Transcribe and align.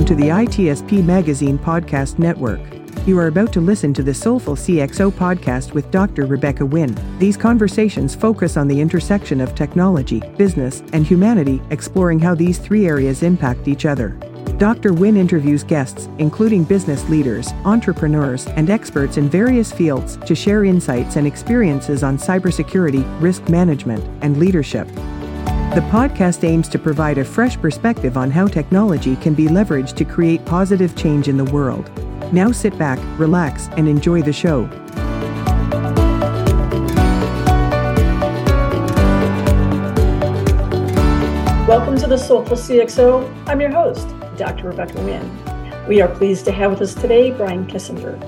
Welcome 0.00 0.16
to 0.16 0.24
the 0.24 0.30
ITSP 0.30 1.04
Magazine 1.04 1.58
Podcast 1.58 2.18
Network. 2.18 2.58
You 3.06 3.18
are 3.18 3.26
about 3.26 3.52
to 3.52 3.60
listen 3.60 3.92
to 3.92 4.02
the 4.02 4.14
Soulful 4.14 4.56
CXO 4.56 5.10
podcast 5.10 5.74
with 5.74 5.90
Dr. 5.90 6.24
Rebecca 6.24 6.64
Wynn. 6.64 6.96
These 7.18 7.36
conversations 7.36 8.14
focus 8.14 8.56
on 8.56 8.66
the 8.66 8.80
intersection 8.80 9.42
of 9.42 9.54
technology, 9.54 10.20
business, 10.38 10.82
and 10.94 11.06
humanity, 11.06 11.60
exploring 11.68 12.18
how 12.18 12.34
these 12.34 12.56
three 12.56 12.86
areas 12.86 13.22
impact 13.22 13.68
each 13.68 13.84
other. 13.84 14.18
Dr. 14.56 14.94
Wynn 14.94 15.18
interviews 15.18 15.62
guests, 15.62 16.08
including 16.16 16.64
business 16.64 17.06
leaders, 17.10 17.52
entrepreneurs, 17.66 18.46
and 18.46 18.70
experts 18.70 19.18
in 19.18 19.28
various 19.28 19.70
fields, 19.70 20.16
to 20.24 20.34
share 20.34 20.64
insights 20.64 21.16
and 21.16 21.26
experiences 21.26 22.02
on 22.02 22.16
cybersecurity, 22.16 23.04
risk 23.20 23.50
management, 23.50 24.02
and 24.22 24.38
leadership. 24.38 24.88
The 25.70 25.82
podcast 25.82 26.42
aims 26.42 26.68
to 26.70 26.80
provide 26.80 27.18
a 27.18 27.24
fresh 27.24 27.56
perspective 27.56 28.16
on 28.16 28.28
how 28.28 28.48
technology 28.48 29.14
can 29.14 29.34
be 29.34 29.46
leveraged 29.46 29.94
to 29.98 30.04
create 30.04 30.44
positive 30.44 30.96
change 30.96 31.28
in 31.28 31.36
the 31.36 31.44
world. 31.44 31.88
Now 32.32 32.50
sit 32.50 32.76
back, 32.76 32.98
relax, 33.20 33.68
and 33.76 33.88
enjoy 33.88 34.22
the 34.22 34.32
show. 34.32 34.62
Welcome 41.68 41.96
to 41.98 42.08
the 42.08 42.18
Soulful 42.18 42.56
CXO. 42.56 43.32
I'm 43.46 43.60
your 43.60 43.70
host, 43.70 44.08
Dr. 44.36 44.70
Rebecca 44.70 45.00
Wynn. 45.02 45.86
We 45.86 46.00
are 46.00 46.08
pleased 46.08 46.46
to 46.46 46.50
have 46.50 46.72
with 46.72 46.82
us 46.82 46.96
today 46.96 47.30
Bryan 47.30 47.64
Kissinger. 47.64 48.18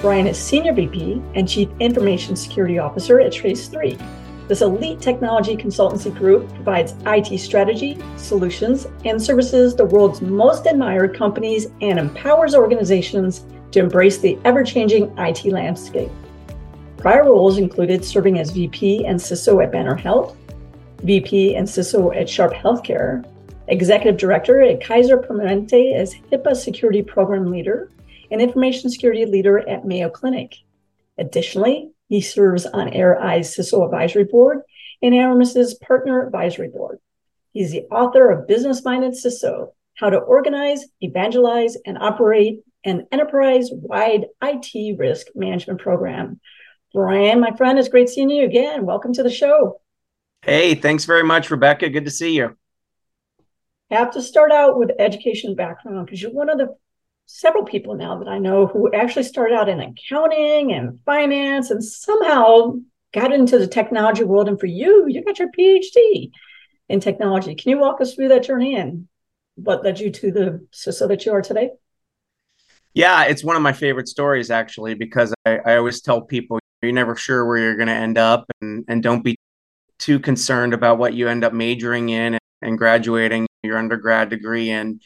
Bryan 0.00 0.26
is 0.26 0.38
Senior 0.38 0.72
VP 0.72 1.20
and 1.34 1.46
Chief 1.46 1.68
Information 1.80 2.34
Security 2.34 2.78
Officer 2.78 3.20
at 3.20 3.30
Trace3, 3.30 4.21
this 4.52 4.60
elite 4.60 5.00
technology 5.00 5.56
consultancy 5.56 6.14
group 6.14 6.46
provides 6.56 6.94
IT 7.06 7.38
strategy, 7.38 7.96
solutions, 8.18 8.86
and 9.06 9.20
services 9.20 9.74
the 9.74 9.86
world's 9.86 10.20
most 10.20 10.66
admired 10.66 11.16
companies 11.16 11.68
and 11.80 11.98
empowers 11.98 12.54
organizations 12.54 13.46
to 13.70 13.80
embrace 13.80 14.18
the 14.18 14.38
ever 14.44 14.62
changing 14.62 15.10
IT 15.16 15.46
landscape. 15.46 16.10
Prior 16.98 17.24
roles 17.24 17.56
included 17.56 18.04
serving 18.04 18.38
as 18.38 18.50
VP 18.50 19.06
and 19.06 19.18
CISO 19.18 19.64
at 19.64 19.72
Banner 19.72 19.94
Health, 19.94 20.36
VP 21.02 21.54
and 21.54 21.66
CISO 21.66 22.14
at 22.14 22.28
Sharp 22.28 22.52
Healthcare, 22.52 23.24
Executive 23.68 24.20
Director 24.20 24.60
at 24.60 24.84
Kaiser 24.84 25.16
Permanente 25.16 25.94
as 25.94 26.12
HIPAA 26.30 26.54
Security 26.54 27.00
Program 27.00 27.50
Leader, 27.50 27.90
and 28.30 28.42
Information 28.42 28.90
Security 28.90 29.24
Leader 29.24 29.66
at 29.66 29.86
Mayo 29.86 30.10
Clinic. 30.10 30.56
Additionally, 31.16 31.91
he 32.12 32.20
serves 32.20 32.66
on 32.66 32.90
AirEye's 32.90 33.56
CISO 33.56 33.86
Advisory 33.86 34.24
Board 34.24 34.58
and 35.00 35.14
Aramis's 35.14 35.72
Partner 35.76 36.26
Advisory 36.26 36.68
Board. 36.68 36.98
He's 37.52 37.70
the 37.70 37.84
author 37.90 38.30
of 38.30 38.46
Business 38.46 38.84
Minded 38.84 39.14
CISO 39.14 39.68
How 39.94 40.10
to 40.10 40.18
Organize, 40.18 40.84
Evangelize, 41.00 41.78
and 41.86 41.96
Operate 41.96 42.64
an 42.84 43.06
Enterprise 43.12 43.70
Wide 43.72 44.26
IT 44.42 44.98
Risk 44.98 45.28
Management 45.34 45.80
Program. 45.80 46.38
Bryan, 46.92 47.40
my 47.40 47.56
friend, 47.56 47.78
it's 47.78 47.88
great 47.88 48.10
seeing 48.10 48.28
you 48.28 48.44
again. 48.44 48.84
Welcome 48.84 49.14
to 49.14 49.22
the 49.22 49.30
show. 49.30 49.80
Hey, 50.42 50.74
thanks 50.74 51.06
very 51.06 51.24
much, 51.24 51.50
Rebecca. 51.50 51.88
Good 51.88 52.04
to 52.04 52.10
see 52.10 52.36
you. 52.36 52.54
I 53.90 53.94
have 53.94 54.10
to 54.10 54.20
start 54.20 54.52
out 54.52 54.78
with 54.78 54.90
education 54.98 55.54
background 55.54 56.04
because 56.04 56.20
you're 56.20 56.30
one 56.30 56.50
of 56.50 56.58
the 56.58 56.76
several 57.34 57.64
people 57.64 57.94
now 57.94 58.18
that 58.18 58.28
I 58.28 58.38
know 58.38 58.66
who 58.66 58.92
actually 58.92 59.22
started 59.22 59.54
out 59.54 59.68
in 59.68 59.80
accounting 59.80 60.72
and 60.72 60.98
finance 61.06 61.70
and 61.70 61.82
somehow 61.82 62.74
got 63.14 63.32
into 63.32 63.58
the 63.58 63.66
technology 63.66 64.22
world. 64.22 64.48
And 64.48 64.60
for 64.60 64.66
you, 64.66 65.06
you 65.08 65.24
got 65.24 65.38
your 65.38 65.50
PhD 65.50 66.30
in 66.90 67.00
technology. 67.00 67.54
Can 67.54 67.70
you 67.70 67.78
walk 67.78 68.02
us 68.02 68.14
through 68.14 68.28
that 68.28 68.44
journey 68.44 68.76
and 68.76 69.08
what 69.54 69.82
led 69.82 69.98
you 69.98 70.10
to 70.10 70.30
the 70.30 70.66
CISO 70.72 71.08
that 71.08 71.24
you 71.24 71.32
are 71.32 71.40
today? 71.40 71.70
Yeah, 72.92 73.24
it's 73.24 73.42
one 73.42 73.56
of 73.56 73.62
my 73.62 73.72
favorite 73.72 74.08
stories 74.08 74.50
actually, 74.50 74.94
because 74.94 75.32
I, 75.46 75.58
I 75.64 75.76
always 75.76 76.02
tell 76.02 76.20
people 76.20 76.58
you're 76.82 76.92
never 76.92 77.16
sure 77.16 77.46
where 77.46 77.56
you're 77.56 77.76
going 77.76 77.88
to 77.88 77.94
end 77.94 78.18
up 78.18 78.44
and, 78.60 78.84
and 78.88 79.02
don't 79.02 79.24
be 79.24 79.36
too 79.98 80.20
concerned 80.20 80.74
about 80.74 80.98
what 80.98 81.14
you 81.14 81.28
end 81.28 81.44
up 81.44 81.54
majoring 81.54 82.10
in 82.10 82.34
and, 82.34 82.40
and 82.60 82.76
graduating 82.76 83.46
your 83.62 83.78
undergrad 83.78 84.28
degree 84.28 84.70
in. 84.70 85.00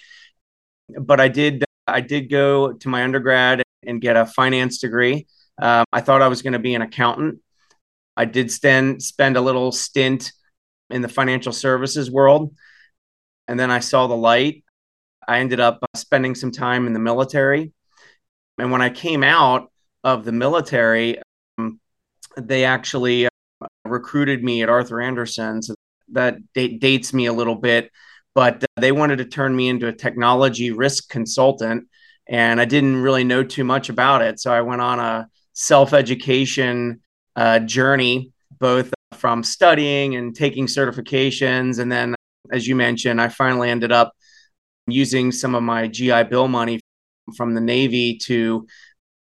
But 0.98 1.20
I 1.20 1.28
did 1.28 1.65
I 1.86 2.00
did 2.00 2.30
go 2.30 2.72
to 2.72 2.88
my 2.88 3.04
undergrad 3.04 3.62
and 3.86 4.00
get 4.00 4.16
a 4.16 4.26
finance 4.26 4.78
degree. 4.78 5.26
Um, 5.60 5.84
I 5.92 6.00
thought 6.00 6.22
I 6.22 6.28
was 6.28 6.42
going 6.42 6.52
to 6.52 6.58
be 6.58 6.74
an 6.74 6.82
accountant. 6.82 7.40
I 8.16 8.24
did 8.24 8.50
spend 8.50 9.02
spend 9.02 9.36
a 9.36 9.40
little 9.40 9.72
stint 9.72 10.32
in 10.90 11.02
the 11.02 11.08
financial 11.08 11.52
services 11.52 12.10
world, 12.10 12.54
and 13.48 13.58
then 13.58 13.70
I 13.70 13.80
saw 13.80 14.06
the 14.06 14.16
light. 14.16 14.64
I 15.28 15.38
ended 15.38 15.60
up 15.60 15.78
uh, 15.82 15.98
spending 15.98 16.34
some 16.34 16.50
time 16.50 16.86
in 16.86 16.92
the 16.92 16.98
military, 16.98 17.72
and 18.58 18.72
when 18.72 18.82
I 18.82 18.90
came 18.90 19.22
out 19.22 19.70
of 20.04 20.24
the 20.24 20.32
military, 20.32 21.20
um, 21.58 21.80
they 22.36 22.64
actually 22.64 23.26
uh, 23.26 23.66
recruited 23.84 24.42
me 24.42 24.62
at 24.62 24.68
Arthur 24.68 25.00
Andersen. 25.00 25.62
So 25.62 25.74
that 26.12 26.38
date, 26.52 26.80
dates 26.80 27.12
me 27.12 27.26
a 27.26 27.32
little 27.32 27.56
bit 27.56 27.90
but 28.36 28.62
uh, 28.62 28.66
they 28.76 28.92
wanted 28.92 29.16
to 29.16 29.24
turn 29.24 29.56
me 29.56 29.66
into 29.68 29.88
a 29.88 29.92
technology 29.92 30.70
risk 30.70 31.08
consultant 31.08 31.88
and 32.28 32.60
i 32.60 32.64
didn't 32.64 33.02
really 33.02 33.24
know 33.24 33.42
too 33.42 33.64
much 33.64 33.88
about 33.88 34.22
it. 34.22 34.38
So 34.38 34.52
i 34.52 34.60
went 34.60 34.82
on 34.82 35.00
a 35.00 35.26
self-education 35.54 37.00
uh, 37.34 37.58
journey 37.60 38.30
both 38.60 38.92
from 39.14 39.42
studying 39.42 40.14
and 40.16 40.34
taking 40.34 40.66
certifications. 40.66 41.78
And 41.78 41.90
then 41.90 42.14
as 42.52 42.68
you 42.68 42.76
mentioned 42.76 43.20
i 43.20 43.28
finally 43.28 43.70
ended 43.70 43.90
up 43.90 44.12
using 44.86 45.32
some 45.32 45.54
of 45.56 45.62
my 45.64 45.88
gi 45.88 46.22
bill 46.24 46.46
money 46.46 46.78
from 47.36 47.54
the 47.54 47.60
navy 47.60 48.18
to 48.18 48.66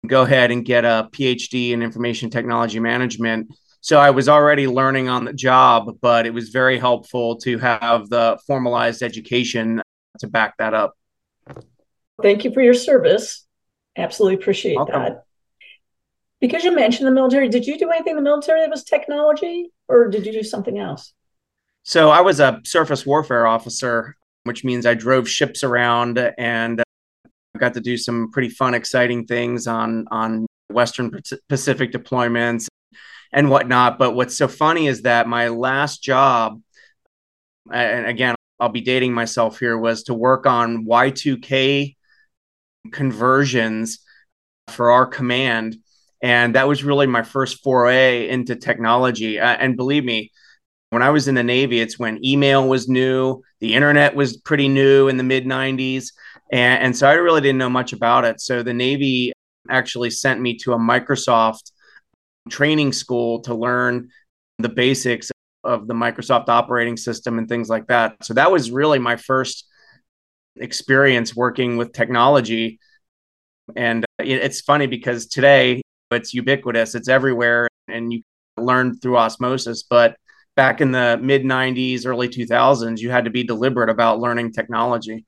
go 0.07 0.23
ahead 0.23 0.53
and 0.53 0.65
get 0.65 0.85
a 0.85 1.09
phd 1.13 1.71
in 1.71 1.83
information 1.83 2.31
technology 2.31 2.79
management 2.79 3.53
so 3.89 3.99
I 3.99 4.11
was 4.11 4.29
already 4.29 4.67
learning 4.67 5.09
on 5.09 5.25
the 5.25 5.33
job, 5.33 5.97
but 6.03 6.27
it 6.27 6.35
was 6.35 6.51
very 6.51 6.79
helpful 6.79 7.37
to 7.37 7.57
have 7.57 8.11
the 8.11 8.39
formalized 8.47 9.03
education 9.03 9.81
to 10.19 10.27
back 10.27 10.59
that 10.59 10.75
up. 10.75 10.93
Thank 12.21 12.45
you 12.45 12.53
for 12.53 12.61
your 12.61 12.75
service. 12.75 13.47
Absolutely 13.97 14.35
appreciate 14.35 14.77
Welcome. 14.77 15.03
that. 15.05 15.25
Because 16.39 16.65
you 16.65 16.75
mentioned 16.75 17.07
the 17.07 17.13
military, 17.13 17.49
did 17.49 17.67
you 17.67 17.79
do 17.79 17.89
anything 17.89 18.11
in 18.11 18.17
the 18.17 18.23
military 18.23 18.61
that 18.61 18.69
was 18.69 18.85
technology 18.85 19.71
or 19.89 20.09
did 20.09 20.27
you 20.27 20.33
do 20.33 20.43
something 20.43 20.79
else? 20.79 21.15
So 21.83 22.11
I 22.11 22.21
was 22.21 22.41
a 22.41 22.61
surface 22.67 23.07
warfare 23.07 23.47
officer, 23.47 24.17
which 24.45 24.65
means 24.65 24.85
I 24.85 24.93
drove 24.93 25.27
ships 25.27 25.65
around 25.65 26.19
and 26.37 26.81
uh, 26.81 26.85
got 27.57 27.73
to 27.73 27.81
do 27.81 27.97
some 27.97 28.33
pretty 28.33 28.51
fun, 28.51 28.75
exciting 28.75 29.25
things 29.25 29.67
on 29.67 30.05
on 30.11 30.45
Western 30.69 31.11
Pacific 31.49 31.91
deployments 31.91 32.69
and 33.33 33.51
whatnot. 33.51 33.99
But 33.99 34.15
what's 34.15 34.37
so 34.37 34.49
funny 34.49 34.87
is 34.87 35.03
that 35.03 35.29
my 35.29 35.49
last 35.49 36.03
job, 36.03 36.61
and 37.73 38.07
again, 38.07 38.35
I'll 38.61 38.69
be 38.69 38.81
dating 38.81 39.13
myself 39.13 39.59
here, 39.59 39.79
was 39.79 40.05
to 40.05 40.15
work 40.15 40.47
on 40.47 40.87
Y2K 40.87 41.97
conversions 42.93 44.01
for 44.69 44.91
our 44.91 45.07
command. 45.07 45.77
And 46.23 46.55
that 46.55 46.67
was 46.67 46.83
really 46.83 47.07
my 47.07 47.23
first 47.23 47.63
foray 47.63 48.29
into 48.29 48.57
technology. 48.57 49.39
Uh, 49.39 49.55
and 49.55 49.77
believe 49.77 50.05
me, 50.05 50.33
when 50.91 51.03
I 51.03 51.11
was 51.11 51.29
in 51.29 51.35
the 51.35 51.45
Navy, 51.45 51.81
it's 51.81 51.99
when 51.99 52.25
email 52.25 52.67
was 52.67 52.89
new, 52.89 53.43
the 53.61 53.75
internet 53.75 54.15
was 54.15 54.39
pretty 54.39 54.69
new 54.69 55.09
in 55.09 55.17
the 55.19 55.23
mid 55.23 55.45
90s. 55.45 56.13
And, 56.51 56.83
and 56.83 56.97
so 56.97 57.09
I 57.09 57.15
really 57.15 57.43
didn't 57.43 57.59
know 57.59 57.71
much 57.71 57.93
about 57.93 58.25
it. 58.25 58.41
So 58.41 58.63
the 58.63 58.73
Navy 58.73 59.33
actually 59.69 60.11
sent 60.11 60.41
me 60.41 60.57
to 60.59 60.73
a 60.73 60.79
Microsoft 60.79 61.73
training 62.49 62.93
school 62.93 63.41
to 63.41 63.55
learn 63.55 64.11
the 64.59 64.69
basics 64.69 65.31
of 65.65 65.87
the 65.87 65.95
Microsoft 65.95 66.49
operating 66.49 66.97
system 66.97 67.39
and 67.39 67.49
things 67.49 67.69
like 67.69 67.87
that. 67.89 68.17
So 68.25 68.35
that 68.35 68.51
was 68.51 68.71
really 68.71 68.99
my 68.99 69.17
first 69.17 69.67
experience 70.57 71.35
working 71.37 71.77
with 71.77 71.93
technology. 71.93 72.79
And 73.77 74.05
uh, 74.05 74.25
it's 74.25 74.61
funny 74.61 74.87
because 74.87 75.27
today 75.27 75.83
it's 76.11 76.33
ubiquitous, 76.33 76.95
it's 76.95 77.09
everywhere, 77.09 77.69
and 77.87 78.13
you 78.13 78.23
learn 78.57 78.97
through 78.99 79.19
osmosis. 79.19 79.83
But 79.83 80.17
back 80.57 80.81
in 80.81 80.91
the 80.91 81.19
mid 81.23 81.43
90s, 81.43 82.07
early 82.07 82.29
2000s, 82.29 83.01
you 83.01 83.11
had 83.11 83.25
to 83.25 83.31
be 83.31 83.45
deliberate 83.45 83.91
about 83.91 84.21
learning 84.21 84.53
technology. 84.53 85.25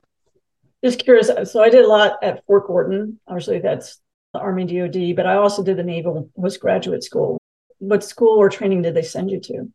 Just 0.83 0.99
curious. 0.99 1.31
So 1.45 1.63
I 1.63 1.69
did 1.69 1.85
a 1.85 1.89
lot 1.89 2.19
at 2.23 2.45
Fort 2.47 2.67
Gordon. 2.67 3.21
Obviously, 3.29 3.59
that's 3.59 4.01
the 4.33 4.41
Army 4.41 4.65
DoD, 4.65 5.17
but 5.17 5.27
I 5.27 5.35
also 5.35 5.63
did 5.63 5.77
the 5.77 5.83
Naval 5.83 6.31
postgraduate 6.39 7.05
school. 7.05 7.39
What 7.79 8.05
school 8.05 8.39
or 8.39 8.49
training 8.49 8.83
did 8.83 8.95
they 8.95 9.03
send 9.03 9.31
you 9.31 9.41
to? 9.41 9.73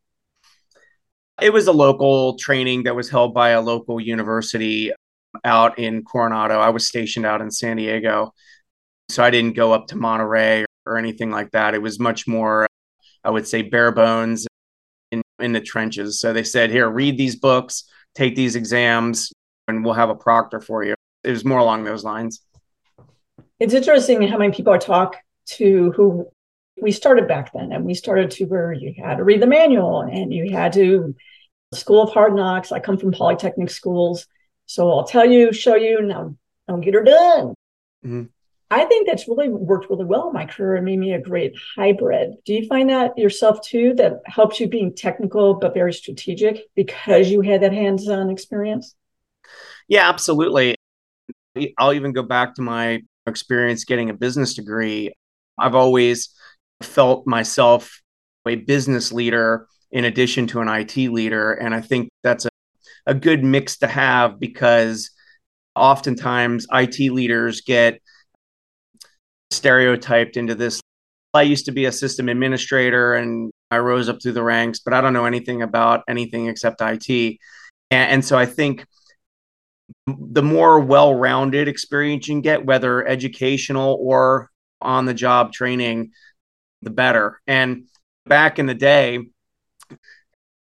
It 1.42 1.52
was 1.52 1.68
a 1.68 1.74
local 1.74 2.38
training 2.38 2.84
that 2.84 2.96
was 2.96 3.10
held 3.10 3.34
by 3.34 3.50
a 3.50 3.62
local 3.62 4.00
university 4.00 4.92
out 5.44 5.78
in 5.78 6.04
Coronado. 6.04 6.60
I 6.60 6.70
was 6.70 6.88
stationed 6.88 7.26
out 7.26 7.42
in 7.42 7.52
San 7.52 7.78
Diego. 7.78 8.34
So 9.10 9.24
I 9.24 9.30
didn't 9.30 9.56
go 9.56 9.74
up 9.74 9.88
to 9.88 9.98
Monterey 9.98 10.66
or 10.86 10.98
anything 10.98 11.32
like 11.32 11.52
that. 11.52 11.74
It 11.74 11.82
was 11.82 12.00
much 12.00 12.28
more, 12.28 12.68
I 13.24 13.30
would 13.30 13.48
say, 13.48 13.62
bare 13.64 13.92
bones 13.92 14.48
in, 15.12 15.22
in 15.40 15.52
the 15.52 15.62
trenches. 15.62 16.20
So 16.20 16.32
they 16.32 16.44
said, 16.44 16.72
here, 16.72 16.90
read 16.90 17.18
these 17.18 17.36
books, 17.36 17.84
take 18.16 18.36
these 18.36 18.56
exams, 18.56 19.32
and 19.68 19.84
we'll 19.84 19.94
have 19.94 20.10
a 20.10 20.16
proctor 20.16 20.62
for 20.62 20.84
you. 20.84 20.96
it 21.24 21.32
was 21.32 21.46
more 21.46 21.60
along 21.60 21.84
those 21.84 22.04
lines. 22.04 22.45
It's 23.60 23.74
interesting 23.74 24.22
how 24.28 24.38
many 24.38 24.54
people 24.54 24.74
I 24.74 24.78
talk 24.78 25.18
to 25.52 25.92
who 25.92 26.28
we 26.82 26.92
started 26.92 27.28
back 27.28 27.54
then 27.54 27.72
and 27.72 27.86
we 27.86 27.94
started 27.94 28.32
to 28.32 28.46
where 28.46 28.74
you 28.74 28.94
had 28.98 29.18
to 29.18 29.24
read 29.24 29.42
the 29.42 29.48
manual 29.48 30.02
and 30.02 30.34
you 30.34 30.52
had 30.52 30.74
to 30.74 31.16
school 31.74 32.04
of 32.04 32.12
hard 32.12 32.36
knocks. 32.36 32.72
I 32.72 32.80
come 32.80 32.98
from 32.98 33.12
polytechnic 33.12 33.70
schools. 33.70 34.28
So 34.66 34.92
I'll 34.92 35.06
tell 35.06 35.26
you, 35.26 35.54
show 35.54 35.76
you, 35.76 36.02
now 36.02 36.36
don't 36.68 36.82
get 36.82 36.96
her 36.96 37.04
done. 37.04 37.54
Mm-hmm. 38.06 38.24
I 38.72 38.86
think 38.86 39.08
that's 39.08 39.28
really 39.28 39.48
worked 39.48 39.90
really 39.90 40.06
well 40.06 40.28
in 40.28 40.34
my 40.34 40.46
career 40.46 40.76
and 40.76 40.86
made 40.86 40.98
me 40.98 41.14
a 41.14 41.22
great 41.22 41.56
hybrid. 41.76 42.34
Do 42.46 42.54
you 42.54 42.68
find 42.68 42.90
that 42.90 43.18
yourself 43.18 43.62
too, 43.62 43.94
that 43.96 44.22
helps 44.26 44.60
you 44.60 44.68
being 44.68 44.94
technical 44.94 45.54
but 45.54 45.74
very 45.74 45.94
strategic 45.94 46.66
because 46.76 47.30
you 47.30 47.42
had 47.42 47.62
that 47.62 47.74
hands 47.74 48.10
on 48.10 48.30
experience? 48.30 48.96
Yeah, 49.88 50.10
absolutely. 50.10 50.76
I'll 51.78 51.94
even 51.94 52.12
go 52.12 52.24
back 52.24 52.56
to 52.56 52.64
my 52.64 53.04
experience 53.28 53.86
getting 53.86 54.10
a 54.10 54.14
business 54.14 54.54
degree. 54.54 55.14
I've 55.58 55.76
always 55.76 56.30
felt 56.82 57.26
myself 57.26 58.02
a 58.48 58.56
business 58.56 59.12
leader 59.12 59.68
in 59.92 60.06
addition 60.06 60.48
to 60.48 60.62
an 60.62 60.68
IT 60.68 60.98
leader. 60.98 61.54
And 61.54 61.74
I 61.74 61.82
think 61.82 62.10
that's 62.24 62.46
a, 62.46 62.50
a 63.08 63.14
good 63.14 63.44
mix 63.44 63.78
to 63.78 63.88
have 63.88 64.40
because 64.40 65.12
oftentimes 65.76 66.68
IT 66.72 67.12
leaders 67.12 67.62
get 67.62 68.02
stereotyped 69.52 70.38
into 70.38 70.56
this. 70.56 70.82
I 71.34 71.44
used 71.44 71.66
to 71.66 71.72
be 71.72 71.86
a 71.86 71.92
system 71.92 72.30
administrator 72.30 73.14
and 73.14 73.52
I 73.72 73.80
rose 73.80 74.10
up 74.10 74.22
through 74.22 74.34
the 74.34 74.44
ranks, 74.44 74.80
but 74.80 74.94
I 74.94 75.02
don't 75.02 75.14
know 75.14 75.26
anything 75.26 75.62
about 75.62 76.04
anything 76.08 76.48
except 76.48 76.82
IT. 76.82 77.38
And, 77.92 78.12
and 78.12 78.26
so 78.26 78.38
I 78.38 78.46
think 78.46 78.86
the 80.08 80.44
more 80.44 80.80
well 80.80 81.14
rounded 81.14 81.68
experience 81.68 82.28
you 82.28 82.36
can 82.36 82.42
get, 82.42 82.66
whether 82.66 83.06
educational 83.08 83.98
or 84.00 84.50
on 84.82 85.06
the 85.06 85.14
job 85.14 85.52
training, 85.52 86.12
the 86.82 86.90
better. 86.90 87.42
And 87.48 87.88
back 88.26 88.60
in 88.60 88.66
the 88.66 88.74
day, 88.74 89.20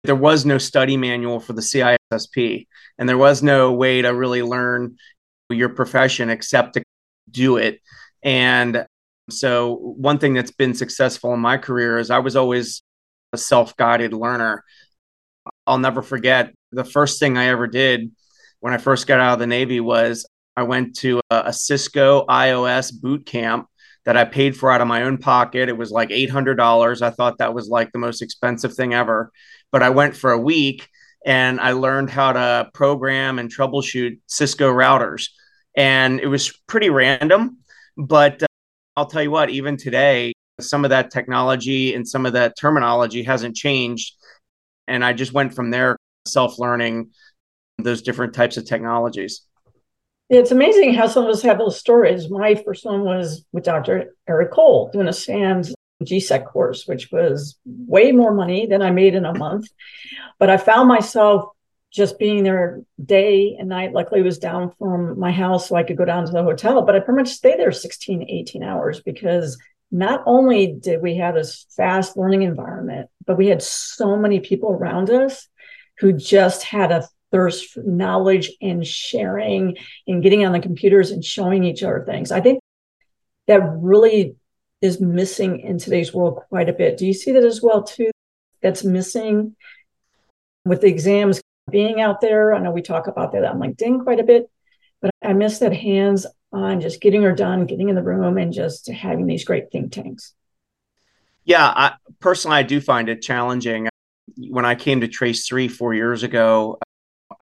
there 0.03 0.15
was 0.15 0.45
no 0.45 0.57
study 0.57 0.97
manual 0.97 1.39
for 1.39 1.53
the 1.53 1.61
CISSP, 1.61 2.67
and 2.97 3.07
there 3.07 3.17
was 3.17 3.43
no 3.43 3.71
way 3.73 4.01
to 4.01 4.09
really 4.09 4.41
learn 4.41 4.97
your 5.49 5.69
profession 5.69 6.29
except 6.29 6.73
to 6.73 6.83
do 7.29 7.57
it. 7.57 7.79
And 8.23 8.85
so, 9.29 9.75
one 9.75 10.17
thing 10.17 10.33
that's 10.33 10.51
been 10.51 10.73
successful 10.73 11.33
in 11.33 11.39
my 11.39 11.57
career 11.57 11.99
is 11.99 12.09
I 12.09 12.19
was 12.19 12.35
always 12.35 12.81
a 13.33 13.37
self 13.37 13.75
guided 13.77 14.13
learner. 14.13 14.63
I'll 15.65 15.77
never 15.77 16.01
forget 16.01 16.53
the 16.71 16.83
first 16.83 17.19
thing 17.19 17.37
I 17.37 17.45
ever 17.45 17.67
did 17.67 18.11
when 18.61 18.73
I 18.73 18.77
first 18.77 19.07
got 19.07 19.19
out 19.19 19.33
of 19.33 19.39
the 19.39 19.47
Navy 19.47 19.79
was 19.79 20.25
I 20.55 20.63
went 20.63 20.95
to 20.97 21.19
a, 21.29 21.43
a 21.47 21.53
Cisco 21.53 22.25
IOS 22.27 22.93
boot 22.93 23.25
camp 23.25 23.67
that 24.05 24.17
I 24.17 24.25
paid 24.25 24.57
for 24.57 24.71
out 24.71 24.81
of 24.81 24.87
my 24.87 25.03
own 25.03 25.17
pocket. 25.17 25.69
It 25.69 25.77
was 25.77 25.91
like 25.91 26.09
$800. 26.09 27.01
I 27.01 27.09
thought 27.11 27.37
that 27.39 27.53
was 27.53 27.67
like 27.67 27.91
the 27.91 27.99
most 27.99 28.21
expensive 28.21 28.73
thing 28.73 28.93
ever. 28.93 29.31
But 29.71 29.83
I 29.83 29.89
went 29.89 30.15
for 30.15 30.31
a 30.31 30.39
week 30.39 30.87
and 31.25 31.59
I 31.59 31.73
learned 31.73 32.09
how 32.09 32.33
to 32.33 32.69
program 32.73 33.37
and 33.37 33.53
troubleshoot 33.53 34.19
Cisco 34.27 34.71
routers. 34.71 35.29
And 35.75 36.19
it 36.19 36.27
was 36.27 36.51
pretty 36.67 36.89
random. 36.89 37.57
But 37.97 38.43
uh, 38.43 38.47
I'll 38.95 39.05
tell 39.05 39.23
you 39.23 39.31
what, 39.31 39.49
even 39.49 39.77
today, 39.77 40.33
some 40.59 40.83
of 40.83 40.89
that 40.89 41.11
technology 41.11 41.93
and 41.93 42.07
some 42.07 42.25
of 42.25 42.33
that 42.33 42.55
terminology 42.59 43.23
hasn't 43.23 43.55
changed. 43.55 44.15
And 44.87 45.05
I 45.05 45.13
just 45.13 45.33
went 45.33 45.53
from 45.53 45.71
there 45.71 45.97
self 46.27 46.59
learning 46.59 47.11
those 47.77 48.01
different 48.01 48.33
types 48.33 48.57
of 48.57 48.65
technologies. 48.65 49.41
It's 50.29 50.51
amazing 50.51 50.93
how 50.93 51.07
some 51.07 51.25
of 51.25 51.29
us 51.29 51.41
have 51.41 51.57
those 51.57 51.77
stories. 51.77 52.29
My 52.29 52.55
first 52.55 52.85
one 52.85 53.03
was 53.03 53.43
with 53.51 53.65
Dr. 53.65 54.15
Eric 54.27 54.51
Cole 54.51 54.89
doing 54.93 55.07
a 55.07 55.13
SANS 55.13 55.73
GSEC 56.03 56.45
course, 56.45 56.87
which 56.87 57.11
was 57.11 57.57
way 57.65 58.11
more 58.11 58.33
money 58.33 58.65
than 58.65 58.81
I 58.81 58.91
made 58.91 59.13
in 59.13 59.25
a 59.25 59.37
month. 59.37 59.67
But 60.39 60.49
I 60.49 60.57
found 60.57 60.87
myself 60.87 61.49
just 61.91 62.17
being 62.17 62.43
there 62.43 62.81
day 63.03 63.57
and 63.59 63.67
night. 63.67 63.91
Luckily, 63.91 64.21
it 64.21 64.23
was 64.23 64.39
down 64.39 64.71
from 64.79 65.19
my 65.19 65.31
house, 65.31 65.67
so 65.67 65.75
I 65.75 65.83
could 65.83 65.97
go 65.97 66.05
down 66.05 66.25
to 66.25 66.31
the 66.31 66.43
hotel. 66.43 66.81
But 66.81 66.95
I 66.95 66.99
pretty 66.99 67.19
much 67.19 67.29
stayed 67.29 67.59
there 67.59 67.71
16, 67.71 68.25
18 68.29 68.63
hours 68.63 69.01
because 69.01 69.57
not 69.91 70.23
only 70.25 70.67
did 70.67 71.01
we 71.01 71.17
have 71.17 71.35
this 71.35 71.65
fast 71.75 72.15
learning 72.15 72.43
environment, 72.43 73.09
but 73.25 73.37
we 73.37 73.47
had 73.47 73.61
so 73.61 74.15
many 74.15 74.39
people 74.39 74.71
around 74.71 75.09
us 75.09 75.49
who 75.99 76.13
just 76.13 76.63
had 76.63 76.91
a 76.91 77.07
thirst 77.31 77.71
for 77.71 77.83
knowledge 77.83 78.51
and 78.61 78.85
sharing 78.85 79.77
and 80.07 80.23
getting 80.23 80.45
on 80.45 80.51
the 80.51 80.59
computers 80.59 81.11
and 81.11 81.23
showing 81.23 81.63
each 81.63 81.83
other 81.83 82.03
things. 82.05 82.31
I 82.31 82.41
think 82.41 82.59
that 83.47 83.61
really 83.77 84.35
is 84.81 84.99
missing 84.99 85.59
in 85.59 85.77
today's 85.77 86.13
world 86.13 86.41
quite 86.49 86.69
a 86.69 86.73
bit. 86.73 86.97
Do 86.97 87.05
you 87.05 87.13
see 87.13 87.31
that 87.33 87.43
as 87.43 87.61
well 87.61 87.83
too? 87.83 88.11
That's 88.61 88.83
missing 88.83 89.55
with 90.65 90.81
the 90.81 90.87
exams 90.87 91.41
being 91.69 92.01
out 92.01 92.21
there. 92.21 92.53
I 92.53 92.59
know 92.59 92.71
we 92.71 92.81
talk 92.81 93.07
about 93.07 93.31
that 93.31 93.45
on 93.45 93.59
LinkedIn 93.59 94.03
quite 94.03 94.19
a 94.19 94.23
bit, 94.23 94.49
but 95.01 95.11
I 95.23 95.33
miss 95.33 95.59
that 95.59 95.73
hands 95.73 96.25
on 96.51 96.81
just 96.81 97.01
getting 97.01 97.23
her 97.23 97.33
done, 97.33 97.65
getting 97.65 97.89
in 97.89 97.95
the 97.95 98.03
room 98.03 98.37
and 98.37 98.51
just 98.51 98.87
having 98.87 99.25
these 99.25 99.45
great 99.45 99.71
think 99.71 99.91
tanks. 99.91 100.33
Yeah, 101.43 101.65
I, 101.65 101.93
personally, 102.19 102.57
I 102.57 102.63
do 102.63 102.81
find 102.81 103.09
it 103.09 103.21
challenging. 103.21 103.87
When 104.37 104.65
I 104.65 104.75
came 104.75 105.01
to 105.01 105.07
Trace3 105.07 105.71
four 105.71 105.93
years 105.93 106.23
ago, 106.23 106.77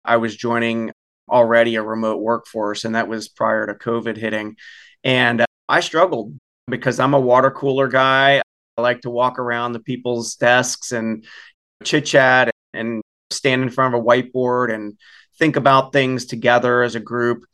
I 0.08 0.16
was 0.16 0.34
joining 0.34 0.90
already 1.30 1.76
a 1.76 1.82
remote 1.82 2.22
workforce, 2.22 2.84
and 2.84 2.94
that 2.94 3.08
was 3.08 3.28
prior 3.28 3.66
to 3.66 3.74
COVID 3.74 4.16
hitting. 4.16 4.56
And 5.04 5.42
uh, 5.42 5.46
I 5.68 5.80
struggled 5.80 6.34
because 6.66 6.98
I'm 6.98 7.12
a 7.12 7.20
water 7.20 7.50
cooler 7.50 7.88
guy. 7.88 8.40
I 8.78 8.80
like 8.80 9.02
to 9.02 9.10
walk 9.10 9.38
around 9.38 9.74
the 9.74 9.80
people's 9.80 10.34
desks 10.36 10.92
and 10.92 11.26
chit 11.84 12.06
chat 12.06 12.50
and 12.72 13.02
stand 13.30 13.62
in 13.62 13.70
front 13.70 13.94
of 13.94 14.00
a 14.00 14.04
whiteboard 14.04 14.72
and 14.72 14.96
think 15.38 15.56
about 15.56 15.92
things 15.92 16.24
together 16.24 16.82
as 16.82 16.94
a 16.94 17.00
group. 17.00 17.44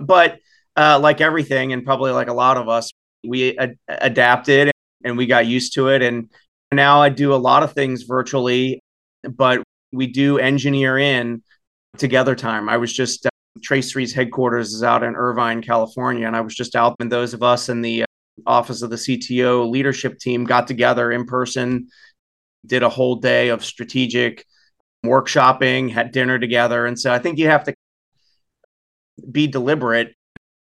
But 0.00 0.40
uh, 0.76 0.98
like 0.98 1.20
everything, 1.20 1.72
and 1.72 1.84
probably 1.84 2.10
like 2.10 2.28
a 2.28 2.34
lot 2.34 2.56
of 2.56 2.68
us, 2.68 2.90
we 3.24 3.56
ad- 3.56 3.78
adapted 3.86 4.72
and 5.04 5.16
we 5.16 5.26
got 5.26 5.46
used 5.46 5.74
to 5.74 5.88
it. 5.88 6.02
And 6.02 6.30
now 6.72 7.00
I 7.00 7.10
do 7.10 7.32
a 7.32 7.36
lot 7.36 7.62
of 7.62 7.74
things 7.74 8.02
virtually, 8.02 8.80
but 9.22 9.62
we 9.92 10.08
do 10.08 10.38
engineer 10.38 10.98
in 10.98 11.42
together 11.96 12.34
time. 12.34 12.68
I 12.68 12.76
was 12.76 12.92
just 12.92 13.26
uh, 13.26 13.30
Trace3's 13.60 14.12
headquarters 14.12 14.72
is 14.72 14.82
out 14.82 15.02
in 15.02 15.16
Irvine, 15.16 15.62
California, 15.62 16.26
and 16.26 16.36
I 16.36 16.40
was 16.40 16.54
just 16.54 16.76
out. 16.76 16.96
And 17.00 17.10
those 17.10 17.34
of 17.34 17.42
us 17.42 17.68
in 17.68 17.80
the 17.80 18.02
uh, 18.02 18.06
office 18.46 18.82
of 18.82 18.90
the 18.90 18.96
CTO 18.96 19.68
leadership 19.68 20.18
team 20.18 20.44
got 20.44 20.66
together 20.66 21.12
in 21.12 21.26
person, 21.26 21.88
did 22.66 22.82
a 22.82 22.88
whole 22.88 23.16
day 23.16 23.48
of 23.48 23.64
strategic 23.64 24.44
workshopping, 25.04 25.90
had 25.90 26.12
dinner 26.12 26.38
together, 26.38 26.86
and 26.86 26.98
so 26.98 27.12
I 27.12 27.18
think 27.18 27.38
you 27.38 27.48
have 27.48 27.64
to 27.64 27.74
be 29.30 29.46
deliberate 29.46 30.14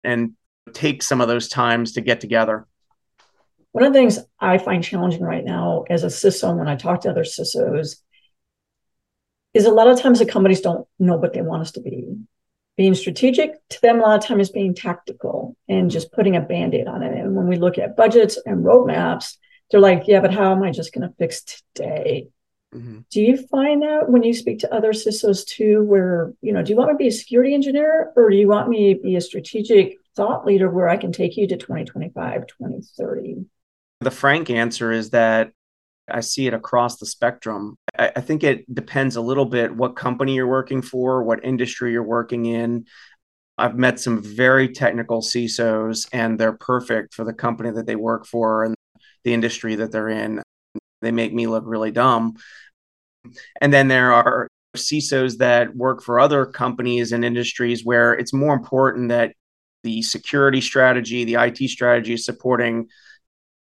and 0.02 0.32
take 0.72 1.02
some 1.02 1.20
of 1.20 1.28
those 1.28 1.48
times 1.48 1.92
to 1.92 2.00
get 2.00 2.20
together. 2.20 2.66
One 3.72 3.84
of 3.84 3.92
the 3.92 3.98
things 3.98 4.18
I 4.38 4.58
find 4.58 4.84
challenging 4.84 5.22
right 5.22 5.44
now 5.44 5.84
as 5.90 6.04
a 6.04 6.08
CISO, 6.08 6.56
when 6.56 6.68
I 6.68 6.76
talk 6.76 7.00
to 7.02 7.10
other 7.10 7.24
CISOs, 7.24 7.96
is 9.54 9.64
a 9.64 9.70
lot 9.70 9.88
of 9.88 10.00
times 10.00 10.18
the 10.18 10.26
companies 10.26 10.60
don't 10.60 10.86
know 10.98 11.16
what 11.16 11.32
they 11.32 11.42
want 11.42 11.62
us 11.62 11.72
to 11.72 11.80
be. 11.80 12.16
Being 12.76 12.94
strategic 12.94 13.52
to 13.68 13.80
them, 13.80 14.00
a 14.00 14.02
lot 14.02 14.18
of 14.18 14.24
times 14.24 14.48
is 14.48 14.50
being 14.50 14.74
tactical 14.74 15.56
and 15.68 15.90
just 15.90 16.12
putting 16.12 16.34
a 16.34 16.40
band 16.40 16.74
aid 16.74 16.88
on 16.88 17.04
it. 17.04 17.16
And 17.16 17.36
when 17.36 17.46
we 17.46 17.56
look 17.56 17.78
at 17.78 17.96
budgets 17.96 18.36
and 18.44 18.64
roadmaps, 18.64 19.36
they're 19.70 19.80
like, 19.80 20.04
yeah, 20.06 20.20
but 20.20 20.34
how 20.34 20.52
am 20.52 20.62
I 20.62 20.72
just 20.72 20.92
going 20.92 21.08
to 21.08 21.14
fix 21.16 21.62
today? 21.74 22.28
Mm-hmm. 22.74 23.00
Do 23.10 23.20
you 23.20 23.36
find 23.46 23.82
that 23.82 24.08
when 24.08 24.24
you 24.24 24.34
speak 24.34 24.58
to 24.60 24.74
other 24.74 24.92
CISOs 24.92 25.46
too, 25.46 25.84
where, 25.84 26.32
you 26.40 26.52
know, 26.52 26.62
do 26.62 26.70
you 26.70 26.76
want 26.76 26.90
me 26.90 26.94
to 26.94 26.98
be 26.98 27.08
a 27.08 27.12
security 27.12 27.54
engineer 27.54 28.12
or 28.16 28.30
do 28.30 28.36
you 28.36 28.48
want 28.48 28.68
me 28.68 28.94
to 28.94 29.00
be 29.00 29.14
a 29.14 29.20
strategic 29.20 29.98
thought 30.16 30.44
leader 30.44 30.68
where 30.68 30.88
I 30.88 30.96
can 30.96 31.12
take 31.12 31.36
you 31.36 31.46
to 31.46 31.56
2025, 31.56 32.48
2030? 32.48 33.46
The 34.00 34.10
frank 34.10 34.50
answer 34.50 34.90
is 34.90 35.10
that 35.10 35.52
I 36.10 36.20
see 36.20 36.46
it 36.46 36.54
across 36.54 36.98
the 36.98 37.06
spectrum. 37.06 37.78
I, 37.98 38.12
I, 38.16 38.20
think 38.20 38.44
it 38.44 38.72
depends 38.72 39.16
a 39.16 39.20
little 39.20 39.44
bit 39.44 39.74
what 39.74 39.96
company 39.96 40.34
you're 40.34 40.46
working 40.46 40.82
for, 40.82 41.22
what 41.22 41.44
industry 41.44 41.92
you're 41.92 42.02
working 42.02 42.46
in. 42.46 42.86
I've 43.56 43.76
met 43.76 44.00
some 44.00 44.22
very 44.22 44.68
technical 44.68 45.20
CISOs, 45.20 46.08
and 46.12 46.38
they're 46.38 46.56
perfect 46.56 47.14
for 47.14 47.24
the 47.24 47.32
company 47.32 47.70
that 47.70 47.86
they 47.86 47.96
work 47.96 48.26
for 48.26 48.64
and 48.64 48.74
the 49.22 49.32
industry 49.32 49.76
that 49.76 49.92
they're 49.92 50.08
in. 50.08 50.42
They 51.02 51.12
make 51.12 51.32
me 51.32 51.46
look 51.46 51.64
really 51.66 51.92
dumb. 51.92 52.34
And 53.60 53.72
then 53.72 53.88
there 53.88 54.12
are 54.12 54.48
CISOs 54.76 55.38
that 55.38 55.74
work 55.76 56.02
for 56.02 56.18
other 56.18 56.46
companies 56.46 57.12
and 57.12 57.24
industries 57.24 57.84
where 57.84 58.12
it's 58.12 58.32
more 58.32 58.54
important 58.54 59.10
that 59.10 59.34
the 59.84 60.02
security 60.02 60.60
strategy, 60.60 61.24
the 61.24 61.34
IT 61.34 61.68
strategy 61.68 62.14
is 62.14 62.24
supporting 62.24 62.88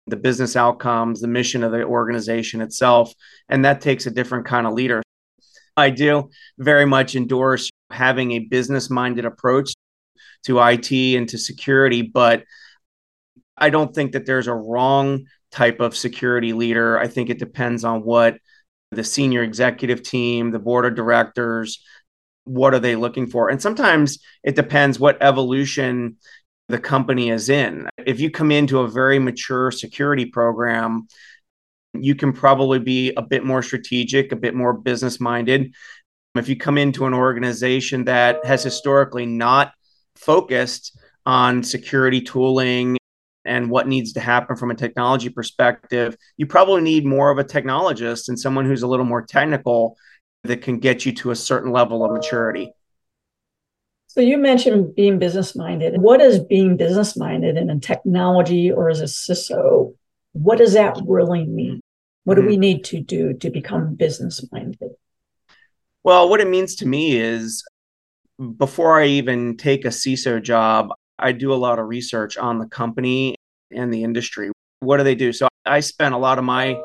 the 0.07 0.15
business 0.15 0.55
outcomes, 0.55 1.22
the 1.22 1.27
mission 1.27 1.63
of 1.63 1.72
the 1.72 1.83
organization 1.83 2.62
itself. 2.62 3.13
And 3.50 3.65
that 3.65 3.81
takes 3.81 4.05
a 4.05 4.12
different 4.12 4.45
kind 4.45 4.67
of 4.67 4.74
leader. 4.74 5.01
I 5.75 5.89
do 5.89 6.29
very 6.57 6.86
much 6.86 7.15
endorse 7.15 7.69
having 7.89 8.31
a 8.31 8.39
business 8.39 8.89
minded 8.89 9.25
approach 9.25 9.74
to 10.45 10.60
IT 10.60 10.91
and 10.91 11.27
to 11.29 11.38
security, 11.38 12.01
but 12.01 12.43
I 13.57 13.69
don't 13.69 13.93
think 13.93 14.12
that 14.12 14.25
there's 14.25 14.48
a 14.48 14.53
wrong 14.53 15.25
type 15.51 15.79
of 15.79 15.95
security 15.95 16.53
leader. 16.53 17.00
I 17.00 17.07
think 17.07 17.29
it 17.29 17.39
depends 17.39 17.83
on 17.83 18.01
what 18.01 18.38
the 18.91 19.03
senior 19.03 19.41
executive 19.43 20.03
team, 20.03 20.51
the 20.51 20.60
board 20.60 20.86
of 20.86 20.95
directors, 20.95 21.83
what 22.45 22.74
are 22.74 22.79
they 22.79 22.95
looking 22.95 23.27
for? 23.27 23.50
And 23.50 23.62
sometimes 23.62 24.19
it 24.43 24.55
depends 24.55 25.00
what 25.00 25.22
evolution 25.22 26.17
the 26.70 26.79
company 26.79 27.29
is 27.29 27.50
in. 27.50 27.88
If 27.98 28.20
you 28.20 28.32
come 28.32 28.51
into 28.51 28.79
a 28.79 28.88
very 28.88 29.20
mature 29.20 29.72
security 29.72 30.25
program, 30.25 31.08
you 31.93 32.15
can 32.15 32.34
probably 32.34 32.79
be 32.79 33.13
a 33.15 33.22
bit 33.22 33.46
more 33.46 33.62
strategic, 33.62 34.32
a 34.32 34.36
bit 34.36 34.55
more 34.55 34.74
business 34.74 35.20
minded. 35.20 35.74
If 36.36 36.50
you 36.50 36.58
come 36.58 36.77
into 36.77 37.05
an 37.05 37.13
organization 37.13 38.05
that 38.05 38.43
has 38.46 38.63
historically 38.63 39.25
not 39.25 39.74
focused 40.15 40.98
on 41.25 41.63
security 41.63 42.22
tooling 42.22 42.98
and 43.46 43.70
what 43.70 43.88
needs 43.88 44.13
to 44.13 44.20
happen 44.20 44.55
from 44.55 44.72
a 44.72 44.75
technology 44.75 45.29
perspective, 45.29 46.17
you 46.38 46.48
probably 46.48 46.82
need 46.82 47.05
more 47.05 47.29
of 47.29 47.38
a 47.38 47.43
technologist 47.43 48.29
and 48.29 48.39
someone 48.39 48.65
who's 48.65 48.82
a 48.82 48.88
little 48.88 49.05
more 49.05 49.22
technical 49.22 49.96
that 50.43 50.62
can 50.62 50.79
get 50.79 51.05
you 51.05 51.12
to 51.13 51.32
a 51.32 51.36
certain 51.36 51.72
level 51.72 52.03
of 52.03 52.12
maturity. 52.12 52.72
So 54.13 54.22
you 54.22 54.38
mentioned 54.38 54.93
being 54.93 55.17
business 55.17 55.55
minded. 55.55 56.00
What 56.00 56.22
is 56.22 56.38
being 56.38 56.77
business 56.77 57.17
minded 57.17 57.58
in 57.58 57.72
a 57.72 57.79
technology 57.79 58.72
or 58.72 58.91
as 58.91 59.01
a 59.01 59.05
CISO? 59.05 59.96
What 60.34 60.60
does 60.60 60.74
that 60.74 61.01
really 61.08 61.48
mean? 61.48 61.82
What 62.24 62.38
mm-hmm. 62.38 62.46
do 62.46 62.51
we 62.51 62.58
need 62.58 62.84
to 62.84 63.01
do 63.01 63.34
to 63.34 63.50
become 63.50 63.96
business 63.96 64.46
minded? 64.51 64.91
Well, 66.03 66.29
what 66.29 66.41
it 66.41 66.48
means 66.48 66.75
to 66.75 66.88
me 66.88 67.17
is 67.17 67.65
before 68.58 69.01
I 69.01 69.08
even 69.08 69.58
take 69.58 69.84
a 69.84 69.88
CISO 69.88 70.43
job, 70.43 70.89
I 71.17 71.32
do 71.32 71.51
a 71.51 71.55
lot 71.55 71.79
of 71.79 71.88
research 71.88 72.38
on 72.38 72.60
the 72.60 72.67
company 72.67 73.34
and 73.72 73.91
the 73.91 74.03
industry. 74.03 74.51
What 74.82 74.98
do 74.98 75.03
they 75.03 75.15
do? 75.15 75.34
So 75.34 75.48
I 75.65 75.79
spent 75.79 76.13
a 76.13 76.20
lot 76.20 76.38
of 76.38 76.43
my 76.43 76.79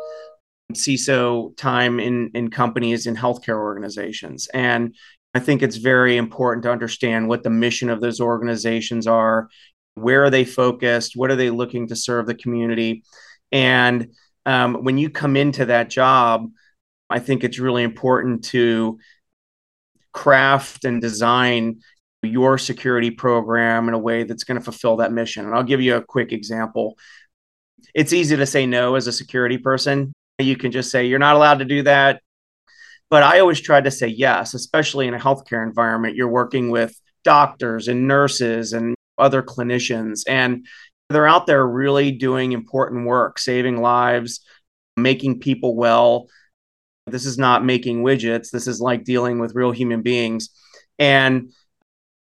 CISO 0.73 1.55
time 1.59 2.01
in 2.01 2.31
in 2.33 2.49
companies 2.49 3.07
in 3.07 3.17
healthcare 3.17 3.59
organizations, 3.59 4.49
and 4.55 4.95
I 5.35 5.41
think 5.41 5.63
it's 5.63 5.77
very 5.77 6.17
important 6.17 6.65
to 6.65 6.73
understand 6.73 7.29
what 7.29 7.43
the 7.43 7.51
mission 7.51 7.91
of 7.91 8.01
those 8.01 8.21
organizations 8.21 9.07
are, 9.07 9.49
where 9.95 10.25
are 10.25 10.31
they 10.31 10.45
focused, 10.45 11.17
what 11.17 11.31
are 11.31 11.37
they 11.37 11.51
looking 11.51 11.89
to 11.89 11.97
serve 11.97 12.27
the 12.27 12.35
community, 12.35 13.05
and 13.53 14.15
um, 14.47 14.83
when 14.85 14.99
you 14.99 15.11
come 15.11 15.37
into 15.37 15.67
that 15.67 15.91
job, 15.91 16.51
I 17.11 17.19
think 17.19 17.45
it's 17.45 17.59
really 17.59 17.83
important 17.83 18.45
to 18.45 18.99
craft 20.13 20.85
and 20.85 21.01
design 21.01 21.81
your 22.23 22.59
security 22.59 23.11
program 23.11 23.89
in 23.89 23.95
a 23.95 23.99
way 23.99 24.25
that's 24.25 24.45
going 24.45 24.59
to 24.59 24.65
fulfill 24.65 24.97
that 24.97 25.13
mission. 25.13 25.45
And 25.45 25.55
I'll 25.55 25.63
give 25.63 25.81
you 25.81 25.97
a 25.97 26.03
quick 26.03 26.33
example. 26.33 26.99
It's 27.95 28.13
easy 28.13 28.37
to 28.37 28.47
say 28.47 28.67
no 28.67 28.95
as 28.95 29.07
a 29.07 29.13
security 29.13 29.59
person. 29.59 30.13
You 30.39 30.57
can 30.57 30.73
just 30.73 30.91
say, 30.91 31.07
you're 31.07 31.19
not 31.19 31.37
allowed 31.37 31.59
to 31.59 31.65
do 31.65 31.83
that. 31.83 32.23
But 33.11 33.23
I 33.23 33.41
always 33.41 33.61
try 33.61 33.81
to 33.81 33.91
say 33.91 34.09
yes, 34.09 34.55
especially 34.55 35.07
in 35.07 35.15
a 35.15 35.19
healthcare 35.19 35.67
environment. 35.67 36.17
You're 36.17 36.29
working 36.29 36.71
with 36.71 36.95
doctors 37.25 37.89
and 37.89 38.07
nurses 38.07 38.73
and 38.73 38.95
other 39.17 39.43
clinicians, 39.43 40.23
and 40.29 40.67
they're 41.09 41.27
out 41.27 41.47
there 41.47 41.67
really 41.67 42.13
doing 42.13 42.53
important 42.53 43.07
work, 43.07 43.39
saving 43.39 43.81
lives, 43.81 44.45
making 44.97 45.41
people 45.41 45.75
well. 45.75 46.29
This 47.07 47.25
is 47.25 47.39
not 47.39 47.65
making 47.65 48.03
widgets. 48.03 48.51
This 48.51 48.67
is 48.67 48.81
like 48.81 49.05
dealing 49.05 49.39
with 49.39 49.55
real 49.55 49.73
human 49.73 50.03
beings. 50.03 50.51
And 50.99 51.53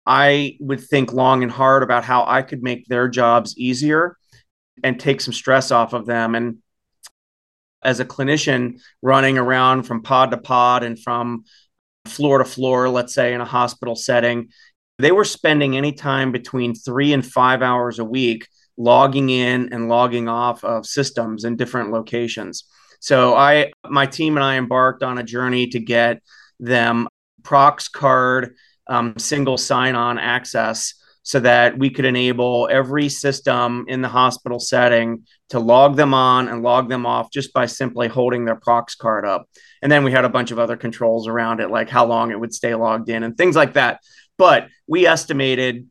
I 0.06 0.56
would 0.60 0.80
think 0.80 1.12
long 1.12 1.42
and 1.42 1.52
hard 1.52 1.82
about 1.82 2.04
how 2.04 2.24
I 2.26 2.40
could 2.40 2.62
make 2.62 2.86
their 2.86 3.08
jobs 3.08 3.58
easier 3.58 4.16
and 4.82 4.98
take 4.98 5.20
some 5.20 5.34
stress 5.34 5.70
off 5.70 5.92
of 5.92 6.06
them. 6.06 6.34
And 6.34 6.58
as 7.82 8.00
a 8.00 8.04
clinician 8.04 8.80
running 9.02 9.38
around 9.38 9.84
from 9.84 10.02
pod 10.02 10.30
to 10.30 10.36
pod 10.36 10.82
and 10.82 10.98
from 10.98 11.44
floor 12.06 12.38
to 12.38 12.44
floor, 12.44 12.88
let's 12.88 13.14
say 13.14 13.34
in 13.34 13.40
a 13.40 13.44
hospital 13.44 13.94
setting, 13.94 14.48
they 14.98 15.12
were 15.12 15.24
spending 15.24 15.76
any 15.76 15.92
time 15.92 16.32
between 16.32 16.74
three 16.74 17.12
and 17.12 17.24
five 17.24 17.62
hours 17.62 17.98
a 17.98 18.04
week 18.04 18.48
logging 18.76 19.28
in 19.30 19.72
and 19.72 19.88
logging 19.88 20.28
off 20.28 20.64
of 20.64 20.86
systems 20.86 21.44
in 21.44 21.56
different 21.56 21.90
locations. 21.90 22.64
So 23.00 23.34
I 23.34 23.72
my 23.88 24.06
team 24.06 24.36
and 24.36 24.44
I 24.44 24.56
embarked 24.56 25.02
on 25.02 25.18
a 25.18 25.22
journey 25.22 25.68
to 25.68 25.78
get 25.78 26.22
them 26.58 27.08
prox 27.42 27.88
card 27.88 28.54
um, 28.88 29.14
single 29.18 29.58
sign 29.58 29.94
on 29.94 30.18
access 30.18 30.94
so 31.22 31.40
that 31.40 31.78
we 31.78 31.90
could 31.90 32.04
enable 32.04 32.68
every 32.70 33.08
system 33.08 33.84
in 33.88 34.00
the 34.00 34.08
hospital 34.08 34.58
setting 34.58 35.24
to 35.50 35.58
log 35.58 35.96
them 35.96 36.14
on 36.14 36.48
and 36.48 36.62
log 36.62 36.88
them 36.88 37.04
off 37.04 37.30
just 37.30 37.52
by 37.52 37.66
simply 37.66 38.08
holding 38.08 38.44
their 38.44 38.56
prox 38.56 38.94
card 38.94 39.26
up. 39.26 39.48
And 39.82 39.92
then 39.92 40.04
we 40.04 40.12
had 40.12 40.24
a 40.24 40.30
bunch 40.30 40.50
of 40.50 40.58
other 40.58 40.76
controls 40.76 41.28
around 41.28 41.60
it, 41.60 41.70
like 41.70 41.88
how 41.88 42.06
long 42.06 42.30
it 42.30 42.40
would 42.40 42.54
stay 42.54 42.74
logged 42.74 43.08
in 43.08 43.22
and 43.22 43.36
things 43.36 43.56
like 43.56 43.74
that. 43.74 44.00
But 44.38 44.68
we 44.86 45.06
estimated 45.06 45.88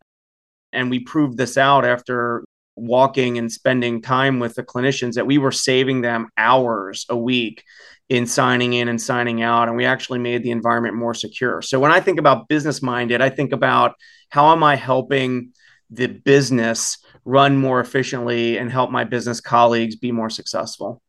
and 0.73 0.89
we 0.89 0.99
proved 0.99 1.37
this 1.37 1.57
out 1.57 1.85
after 1.85 2.43
walking 2.75 3.37
and 3.37 3.51
spending 3.51 4.01
time 4.01 4.39
with 4.39 4.55
the 4.55 4.63
clinicians 4.63 5.13
that 5.13 5.25
we 5.25 5.37
were 5.37 5.51
saving 5.51 6.01
them 6.01 6.27
hours 6.37 7.05
a 7.09 7.17
week 7.17 7.63
in 8.09 8.25
signing 8.25 8.73
in 8.73 8.87
and 8.87 9.01
signing 9.01 9.41
out 9.41 9.67
and 9.67 9.75
we 9.75 9.85
actually 9.85 10.19
made 10.19 10.43
the 10.43 10.51
environment 10.51 10.95
more 10.95 11.13
secure. 11.13 11.61
So 11.61 11.79
when 11.79 11.91
i 11.91 11.99
think 11.99 12.19
about 12.19 12.47
business 12.47 12.81
minded 12.81 13.21
i 13.21 13.29
think 13.29 13.51
about 13.51 13.95
how 14.29 14.51
am 14.51 14.63
i 14.63 14.75
helping 14.75 15.51
the 15.89 16.07
business 16.07 16.97
run 17.25 17.57
more 17.57 17.79
efficiently 17.79 18.57
and 18.57 18.71
help 18.71 18.91
my 18.91 19.03
business 19.03 19.41
colleagues 19.41 19.95
be 19.95 20.11
more 20.11 20.29
successful? 20.29 21.01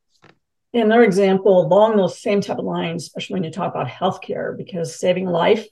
Another 0.73 1.03
example 1.03 1.67
along 1.67 1.97
those 1.97 2.21
same 2.21 2.41
type 2.41 2.59
of 2.59 2.65
lines 2.65 3.05
especially 3.05 3.35
when 3.35 3.45
you 3.45 3.51
talk 3.51 3.73
about 3.73 3.89
healthcare 3.89 4.57
because 4.57 4.99
saving 4.99 5.27
life 5.27 5.67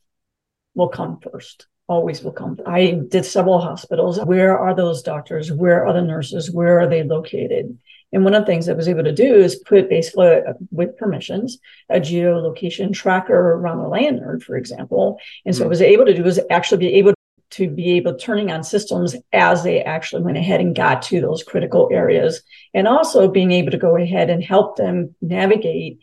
will 0.75 0.89
come 0.89 1.19
first 1.21 1.67
always 1.89 2.23
will 2.23 2.33
come. 2.33 2.59
I 2.67 3.01
did 3.09 3.25
several 3.25 3.61
hospitals. 3.61 4.19
Where 4.25 4.59
are 4.59 4.75
those 4.75 5.03
doctors? 5.03 5.53
Where 5.53 5.87
are 5.87 5.93
the 5.93 6.03
nurses? 6.03 6.51
Where 6.51 6.81
are 6.81 6.89
they 6.89 7.05
located 7.05 7.79
and 8.17 8.25
one 8.25 8.33
of 8.33 8.41
the 8.41 8.47
things 8.47 8.67
I 8.67 8.73
was 8.73 8.89
able 8.89 9.05
to 9.05 9.13
do 9.13 9.35
is 9.35 9.57
put 9.57 9.91
basically, 9.91 10.27
uh, 10.27 10.55
with 10.71 10.97
permissions, 10.97 11.59
a 11.91 12.01
geolocation 12.01 12.95
tracker 12.95 13.53
around 13.53 13.83
the 13.83 13.89
lanyard, 13.89 14.43
for 14.43 14.57
example. 14.57 15.21
And 15.45 15.55
so 15.55 15.61
mm-hmm. 15.61 15.67
I 15.67 15.69
was 15.69 15.83
able 15.83 16.07
to 16.07 16.15
do 16.15 16.25
is 16.25 16.41
actually 16.49 16.79
be 16.79 16.95
able 16.95 17.13
to 17.51 17.69
be 17.69 17.99
able 17.99 18.15
turning 18.15 18.51
on 18.51 18.65
systems 18.65 19.17
as 19.35 19.63
they 19.63 19.83
actually 19.83 20.23
went 20.23 20.39
ahead 20.39 20.63
and 20.63 20.75
got 20.75 21.03
to 21.03 21.21
those 21.21 21.43
critical 21.43 21.91
areas, 21.93 22.41
and 22.73 22.89
also 22.89 23.29
being 23.29 23.51
able 23.51 23.71
to 23.71 23.77
go 23.77 23.99
ahead 23.99 24.31
and 24.31 24.43
help 24.43 24.79
them 24.79 25.15
navigate 25.21 25.99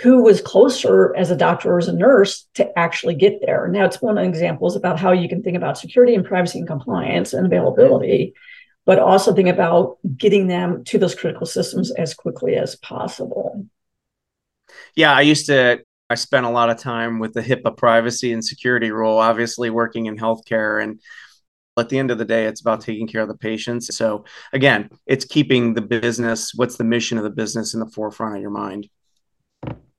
who 0.00 0.24
was 0.24 0.40
closer 0.40 1.14
as 1.14 1.30
a 1.30 1.36
doctor 1.36 1.72
or 1.72 1.78
as 1.78 1.86
a 1.86 1.92
nurse 1.92 2.48
to 2.54 2.76
actually 2.76 3.14
get 3.14 3.40
there. 3.46 3.68
Now, 3.68 3.84
it's 3.84 4.02
one 4.02 4.18
of 4.18 4.24
the 4.24 4.28
examples 4.28 4.74
about 4.74 4.98
how 4.98 5.12
you 5.12 5.28
can 5.28 5.44
think 5.44 5.56
about 5.56 5.78
security 5.78 6.16
and 6.16 6.24
privacy 6.24 6.58
and 6.58 6.66
compliance 6.66 7.32
and 7.32 7.46
availability 7.46 8.34
but 8.84 8.98
also 8.98 9.32
think 9.32 9.48
about 9.48 9.98
getting 10.16 10.48
them 10.48 10.84
to 10.84 10.98
those 10.98 11.14
critical 11.14 11.46
systems 11.46 11.90
as 11.92 12.14
quickly 12.14 12.56
as 12.56 12.76
possible. 12.76 13.66
Yeah, 14.96 15.12
I 15.12 15.20
used 15.22 15.46
to, 15.46 15.82
I 16.10 16.14
spent 16.14 16.46
a 16.46 16.50
lot 16.50 16.70
of 16.70 16.78
time 16.78 17.18
with 17.18 17.32
the 17.32 17.42
HIPAA 17.42 17.76
privacy 17.76 18.32
and 18.32 18.44
security 18.44 18.90
rule, 18.90 19.18
obviously 19.18 19.70
working 19.70 20.06
in 20.06 20.16
healthcare. 20.16 20.82
And 20.82 21.00
at 21.78 21.88
the 21.88 21.98
end 21.98 22.10
of 22.10 22.18
the 22.18 22.24
day, 22.24 22.46
it's 22.46 22.60
about 22.60 22.80
taking 22.80 23.06
care 23.06 23.22
of 23.22 23.28
the 23.28 23.36
patients. 23.36 23.94
So 23.96 24.24
again, 24.52 24.90
it's 25.06 25.24
keeping 25.24 25.74
the 25.74 25.80
business, 25.80 26.52
what's 26.54 26.76
the 26.76 26.84
mission 26.84 27.18
of 27.18 27.24
the 27.24 27.30
business 27.30 27.74
in 27.74 27.80
the 27.80 27.86
forefront 27.86 28.36
of 28.36 28.42
your 28.42 28.50
mind. 28.50 28.88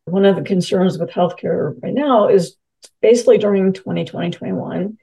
One 0.06 0.26
of 0.26 0.36
the 0.36 0.42
concerns 0.42 1.00
with 1.00 1.10
healthcare 1.10 1.82
right 1.82 1.94
now 1.94 2.28
is 2.28 2.58
basically 3.02 3.38
during 3.38 3.72
2020, 3.72 4.32
21, 4.32 4.98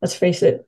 let's 0.00 0.14
face 0.14 0.42
it, 0.42 0.66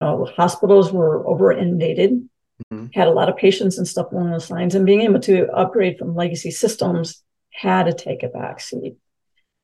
uh, 0.00 0.24
hospitals 0.24 0.92
were 0.92 1.26
over 1.26 1.52
inundated, 1.52 2.28
mm-hmm. 2.72 2.86
had 2.94 3.08
a 3.08 3.12
lot 3.12 3.28
of 3.28 3.36
patients 3.36 3.78
and 3.78 3.86
stuff 3.86 4.12
along 4.12 4.30
those 4.30 4.50
lines, 4.50 4.74
and 4.74 4.86
being 4.86 5.02
able 5.02 5.20
to 5.20 5.50
upgrade 5.52 5.98
from 5.98 6.14
legacy 6.14 6.50
systems 6.50 7.22
had 7.50 7.84
to 7.84 7.92
take 7.92 8.22
a 8.22 8.28
back 8.28 8.60
seat 8.60 8.96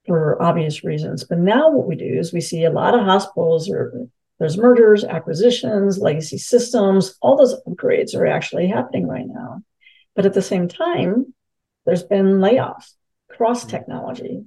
for 0.07 0.41
obvious 0.43 0.85
reasons. 0.85 1.25
But 1.25 1.38
now 1.38 1.71
what 1.71 1.87
we 1.87 1.97
do 1.97 2.19
is 2.19 2.33
we 2.33 2.41
see 2.41 2.64
a 2.64 2.71
lot 2.71 2.95
of 2.95 3.05
hospitals 3.05 3.71
or 3.71 4.09
there's 4.38 4.59
mergers, 4.59 5.05
acquisitions, 5.05 5.99
legacy 5.99 6.38
systems, 6.38 7.17
all 7.23 7.37
those 7.37 7.55
upgrades 7.67 8.14
are 8.14 8.26
actually 8.26 8.67
happening 8.67 9.07
right 9.07 9.26
now. 9.26 9.62
But 10.17 10.26
at 10.26 10.35
the 10.35 10.43
same 10.43 10.69
time, 10.69 11.33
there's 11.87 12.03
been 12.03 12.38
layoffs 12.38 12.95
across 13.31 13.61
mm-hmm. 13.61 13.71
technology. 13.71 14.45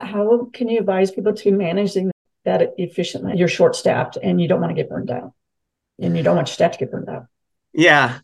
How 0.00 0.48
can 0.52 0.68
you 0.68 0.80
advise 0.80 1.10
people 1.10 1.34
to 1.34 1.52
managing 1.52 2.10
that 2.48 2.74
efficiently. 2.78 3.34
You're 3.36 3.48
short 3.48 3.76
staffed 3.76 4.18
and 4.22 4.40
you 4.40 4.48
don't 4.48 4.60
want 4.60 4.70
to 4.70 4.74
get 4.74 4.88
burned 4.90 5.10
out. 5.10 5.32
And 6.00 6.16
you 6.16 6.22
don't 6.22 6.36
want 6.36 6.48
your 6.48 6.54
staff 6.54 6.72
to 6.72 6.78
get 6.78 6.90
burned 6.90 7.08
out. 7.08 7.26
Yeah. 7.72 8.18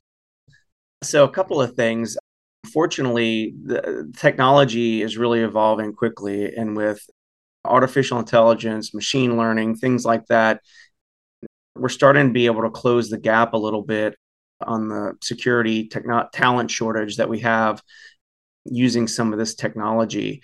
So 1.02 1.24
a 1.24 1.30
couple 1.30 1.60
of 1.60 1.74
things. 1.74 2.16
Fortunately, 2.72 3.54
the 3.62 4.12
technology 4.16 5.02
is 5.02 5.18
really 5.18 5.40
evolving 5.40 5.92
quickly. 5.92 6.54
And 6.54 6.76
with 6.76 7.00
artificial 7.64 8.18
intelligence, 8.18 8.94
machine 8.94 9.36
learning, 9.36 9.76
things 9.76 10.04
like 10.04 10.26
that, 10.26 10.60
we're 11.76 11.88
starting 11.88 12.28
to 12.28 12.32
be 12.32 12.46
able 12.46 12.62
to 12.62 12.70
close 12.70 13.10
the 13.10 13.18
gap 13.18 13.52
a 13.52 13.58
little 13.58 13.82
bit 13.82 14.16
on 14.64 14.88
the 14.88 15.14
security 15.22 15.90
talent 16.32 16.70
shortage 16.70 17.16
that 17.16 17.28
we 17.28 17.40
have 17.40 17.82
using 18.64 19.08
some 19.08 19.32
of 19.32 19.38
this 19.38 19.54
technology. 19.54 20.42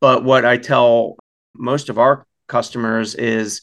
But 0.00 0.24
what 0.24 0.44
I 0.44 0.56
tell 0.56 1.16
most 1.54 1.88
of 1.88 1.98
our 1.98 2.26
customers 2.50 3.14
is 3.14 3.62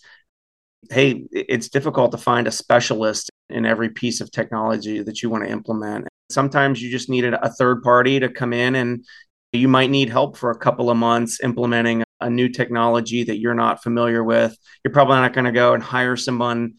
hey, 0.90 1.26
it's 1.32 1.70
difficult 1.70 2.12
to 2.12 2.18
find 2.18 2.48
a 2.48 2.52
specialist 2.52 3.30
in 3.50 3.66
every 3.66 3.90
piece 3.90 4.22
of 4.22 4.32
technology 4.32 5.04
that 5.04 5.22
you 5.22 5.30
want 5.30 5.44
to 5.44 5.50
implement. 5.50 6.08
Sometimes 6.30 6.82
you 6.82 6.90
just 6.90 7.10
need 7.10 7.26
a 7.26 7.54
third 7.54 7.84
party 7.84 8.20
to 8.20 8.30
come 8.30 8.54
in 8.54 8.76
and 8.76 9.06
you 9.52 9.68
might 9.68 9.90
need 9.90 10.10
help 10.10 10.38
for 10.38 10.52
a 10.52 10.58
couple 10.58 10.90
of 10.90 10.98
months 10.98 11.40
implementing 11.44 12.04
a 12.22 12.30
new 12.30 12.50
technology 12.50 13.24
that 13.24 13.40
you're 13.40 13.54
not 13.54 13.84
familiar 13.84 14.24
with. 14.24 14.56
You're 14.84 14.94
probably 14.94 15.16
not 15.16 15.34
going 15.34 15.46
to 15.46 15.52
go 15.52 15.74
and 15.74 15.84
hire 15.84 16.16
someone 16.16 16.74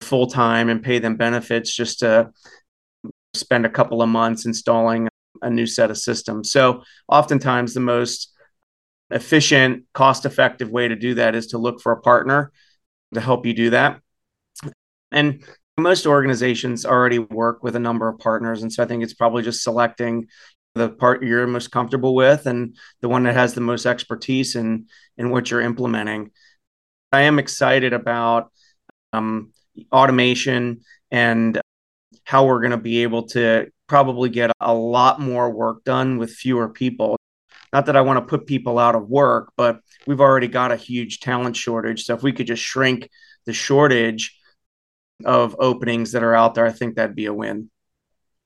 full 0.00 0.26
time 0.26 0.68
and 0.68 0.82
pay 0.82 0.98
them 0.98 1.16
benefits 1.16 1.74
just 1.74 2.00
to 2.00 2.30
spend 3.34 3.64
a 3.66 3.70
couple 3.70 4.02
of 4.02 4.08
months 4.08 4.46
installing 4.46 5.08
a 5.40 5.50
new 5.50 5.66
set 5.66 5.90
of 5.90 5.98
systems. 5.98 6.52
So, 6.52 6.82
oftentimes, 7.08 7.74
the 7.74 7.80
most 7.80 8.31
efficient, 9.12 9.84
cost 9.92 10.26
effective 10.26 10.70
way 10.70 10.88
to 10.88 10.96
do 10.96 11.14
that 11.14 11.34
is 11.34 11.48
to 11.48 11.58
look 11.58 11.80
for 11.80 11.92
a 11.92 12.00
partner 12.00 12.52
to 13.14 13.20
help 13.20 13.46
you 13.46 13.52
do 13.52 13.70
that. 13.70 14.00
And 15.10 15.44
most 15.78 16.06
organizations 16.06 16.84
already 16.84 17.18
work 17.18 17.62
with 17.62 17.76
a 17.76 17.80
number 17.80 18.08
of 18.08 18.18
partners. 18.18 18.62
And 18.62 18.72
so 18.72 18.82
I 18.82 18.86
think 18.86 19.02
it's 19.02 19.14
probably 19.14 19.42
just 19.42 19.62
selecting 19.62 20.26
the 20.74 20.88
part 20.88 21.22
you're 21.22 21.46
most 21.46 21.70
comfortable 21.70 22.14
with 22.14 22.46
and 22.46 22.76
the 23.00 23.08
one 23.08 23.24
that 23.24 23.34
has 23.34 23.54
the 23.54 23.60
most 23.60 23.84
expertise 23.84 24.56
in, 24.56 24.86
in 25.18 25.30
what 25.30 25.50
you're 25.50 25.60
implementing. 25.60 26.30
I 27.10 27.22
am 27.22 27.38
excited 27.38 27.92
about 27.92 28.50
um, 29.12 29.52
automation 29.92 30.80
and 31.10 31.60
how 32.24 32.46
we're 32.46 32.60
going 32.60 32.70
to 32.70 32.78
be 32.78 33.02
able 33.02 33.24
to 33.28 33.70
probably 33.86 34.30
get 34.30 34.50
a 34.60 34.72
lot 34.72 35.20
more 35.20 35.50
work 35.50 35.84
done 35.84 36.16
with 36.16 36.30
fewer 36.30 36.68
people. 36.68 37.16
Not 37.72 37.86
that 37.86 37.96
I 37.96 38.02
want 38.02 38.18
to 38.18 38.28
put 38.28 38.46
people 38.46 38.78
out 38.78 38.94
of 38.94 39.08
work, 39.08 39.52
but 39.56 39.80
we've 40.06 40.20
already 40.20 40.48
got 40.48 40.72
a 40.72 40.76
huge 40.76 41.20
talent 41.20 41.56
shortage. 41.56 42.04
So 42.04 42.14
if 42.14 42.22
we 42.22 42.32
could 42.32 42.46
just 42.46 42.62
shrink 42.62 43.08
the 43.46 43.52
shortage 43.52 44.38
of 45.24 45.56
openings 45.58 46.12
that 46.12 46.22
are 46.22 46.34
out 46.34 46.54
there, 46.54 46.66
I 46.66 46.72
think 46.72 46.96
that'd 46.96 47.16
be 47.16 47.26
a 47.26 47.34
win. 47.34 47.70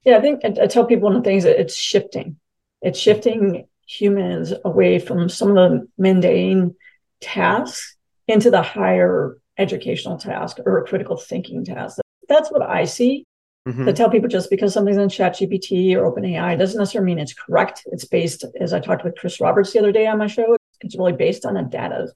Yeah, 0.04 0.18
I 0.18 0.20
think 0.20 0.44
I, 0.44 0.66
tell 0.66 0.86
people 0.86 1.08
one 1.08 1.16
of 1.16 1.24
the 1.24 1.28
things 1.28 1.44
that 1.44 1.60
it's 1.60 1.74
shifting. 1.74 2.36
It's 2.82 2.98
shifting 2.98 3.66
humans 3.88 4.52
away 4.64 5.00
from 5.00 5.28
some 5.28 5.48
of 5.48 5.54
the 5.56 5.88
mundane 5.98 6.76
tasks 7.20 7.96
into 8.28 8.50
the 8.50 8.62
higher 8.62 9.38
educational 9.58 10.18
task 10.18 10.58
or 10.64 10.84
critical 10.84 11.16
thinking 11.16 11.64
task. 11.64 11.98
That's 12.28 12.50
what 12.50 12.62
I 12.62 12.84
see. 12.84 13.24
Mm-hmm. 13.66 13.86
To 13.86 13.92
tell 13.92 14.10
people 14.10 14.28
just 14.28 14.48
because 14.48 14.72
something's 14.72 14.96
in 14.96 15.08
ChatGPT 15.08 15.96
or 15.96 16.10
OpenAI 16.10 16.56
doesn't 16.56 16.78
necessarily 16.78 17.06
mean 17.06 17.18
it's 17.18 17.34
correct. 17.34 17.82
It's 17.86 18.04
based, 18.04 18.44
as 18.60 18.72
I 18.72 18.78
talked 18.78 19.04
with 19.04 19.16
Chris 19.16 19.40
Roberts 19.40 19.72
the 19.72 19.80
other 19.80 19.90
day 19.90 20.06
on 20.06 20.18
my 20.18 20.28
show, 20.28 20.56
it's 20.82 20.96
really 20.96 21.14
based 21.14 21.44
on 21.44 21.56
a 21.56 21.64
data. 21.64 22.06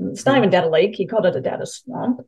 It's 0.00 0.26
not 0.26 0.36
even 0.36 0.50
data 0.50 0.68
lake. 0.68 0.94
He 0.94 1.06
called 1.06 1.24
it 1.24 1.36
a 1.36 1.40
data 1.40 1.66
swamp. 1.66 2.20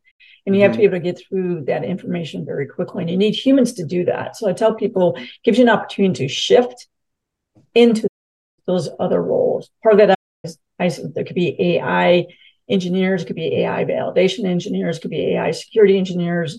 And 0.47 0.55
you 0.55 0.61
mm-hmm. 0.61 0.63
have 0.63 0.73
to 0.73 0.79
be 0.79 0.85
able 0.85 0.95
to 0.95 1.01
get 1.01 1.21
through 1.29 1.65
that 1.67 1.85
information 1.85 2.47
very 2.47 2.67
quickly. 2.67 3.03
And 3.03 3.11
you 3.11 3.19
need 3.19 3.35
humans 3.35 3.75
to 3.75 3.85
do 3.85 4.07
that. 4.07 4.37
So 4.37 4.49
I 4.49 4.55
tell 4.55 4.75
people, 4.75 5.19
gives 5.45 5.59
you 5.59 5.65
an 5.65 5.71
opportunity 5.71 6.27
to 6.27 6.33
shift 6.33 6.87
into 7.75 8.09
those 8.67 8.89
other 8.99 9.23
roles. 9.23 9.71
Part 9.83 10.01
of 10.01 10.09
that 10.09 10.19
is 10.45 10.59
I, 10.79 10.89
there 11.15 11.25
could 11.25 11.37
be 11.37 11.57
AI 11.61 12.27
engineers, 12.69 13.25
could 13.25 13.37
be 13.37 13.57
AI 13.59 13.85
validation 13.85 14.45
engineers, 14.45 14.99
could 14.99 15.11
be 15.11 15.35
AI 15.35 15.51
security 15.51 15.99
engineers, 15.99 16.59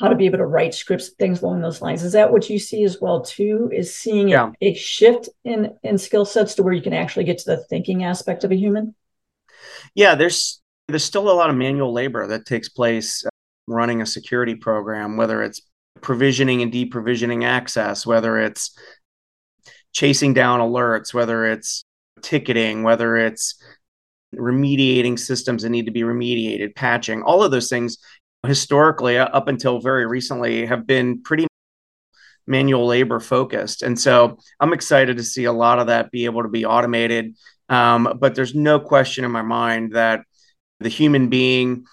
how 0.00 0.08
to 0.08 0.16
be 0.16 0.26
able 0.26 0.38
to 0.38 0.46
write 0.46 0.74
scripts, 0.74 1.10
things 1.10 1.42
along 1.42 1.60
those 1.60 1.82
lines. 1.82 2.02
Is 2.02 2.12
that 2.12 2.32
what 2.32 2.48
you 2.48 2.58
see 2.58 2.84
as 2.84 3.00
well 3.00 3.20
too? 3.20 3.70
Is 3.72 3.94
seeing 3.94 4.28
yeah. 4.28 4.50
a, 4.60 4.70
a 4.70 4.74
shift 4.74 5.28
in 5.44 5.76
in 5.82 5.98
skill 5.98 6.24
sets 6.24 6.54
to 6.54 6.62
where 6.62 6.72
you 6.72 6.82
can 6.82 6.94
actually 6.94 7.24
get 7.24 7.38
to 7.38 7.50
the 7.50 7.64
thinking 7.64 8.04
aspect 8.04 8.44
of 8.44 8.50
a 8.50 8.56
human? 8.56 8.94
Yeah, 9.94 10.14
there's 10.14 10.60
there's 10.88 11.04
still 11.04 11.30
a 11.30 11.32
lot 11.32 11.50
of 11.50 11.56
manual 11.56 11.92
labor 11.92 12.26
that 12.28 12.46
takes 12.46 12.68
place 12.68 13.24
uh, 13.24 13.30
running 13.66 14.00
a 14.00 14.06
security 14.06 14.54
program, 14.54 15.16
whether 15.16 15.42
it's 15.42 15.60
provisioning 16.00 16.62
and 16.62 16.72
deprovisioning 16.72 17.44
access, 17.44 18.06
whether 18.06 18.38
it's 18.38 18.76
chasing 19.92 20.32
down 20.32 20.60
alerts, 20.60 21.12
whether 21.12 21.44
it's 21.44 21.84
ticketing, 22.22 22.82
whether 22.82 23.16
it's 23.16 23.62
remediating 24.34 25.18
systems 25.18 25.62
that 25.62 25.68
need 25.68 25.84
to 25.84 25.92
be 25.92 26.00
remediated, 26.00 26.74
patching, 26.74 27.22
all 27.22 27.42
of 27.42 27.50
those 27.50 27.68
things 27.68 27.98
historically 28.46 29.18
uh, 29.18 29.26
up 29.26 29.48
until 29.48 29.80
very 29.80 30.06
recently 30.06 30.66
have 30.66 30.86
been 30.86 31.22
pretty 31.22 31.46
manual 32.46 32.86
labor 32.86 33.20
focused. 33.20 33.82
And 33.82 33.98
so 33.98 34.38
i'm 34.60 34.72
excited 34.72 35.16
to 35.16 35.22
see 35.22 35.44
a 35.44 35.52
lot 35.52 35.78
of 35.78 35.86
that 35.86 36.10
be 36.10 36.24
able 36.24 36.42
to 36.42 36.48
be 36.48 36.64
automated. 36.64 37.36
Um, 37.68 38.18
but 38.20 38.34
there's 38.34 38.54
no 38.54 38.80
question 38.80 39.24
in 39.24 39.30
my 39.30 39.42
mind 39.42 39.92
that 39.92 40.22
the 40.80 40.88
human 40.88 41.28
being 41.28 41.84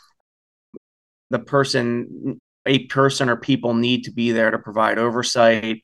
the 1.30 1.40
person 1.40 2.40
a 2.66 2.86
person 2.88 3.30
or 3.30 3.38
people 3.38 3.74
need 3.74 4.04
to 4.04 4.12
be 4.12 4.32
there 4.32 4.52
to 4.52 4.60
provide 4.60 4.98
oversight 4.98 5.84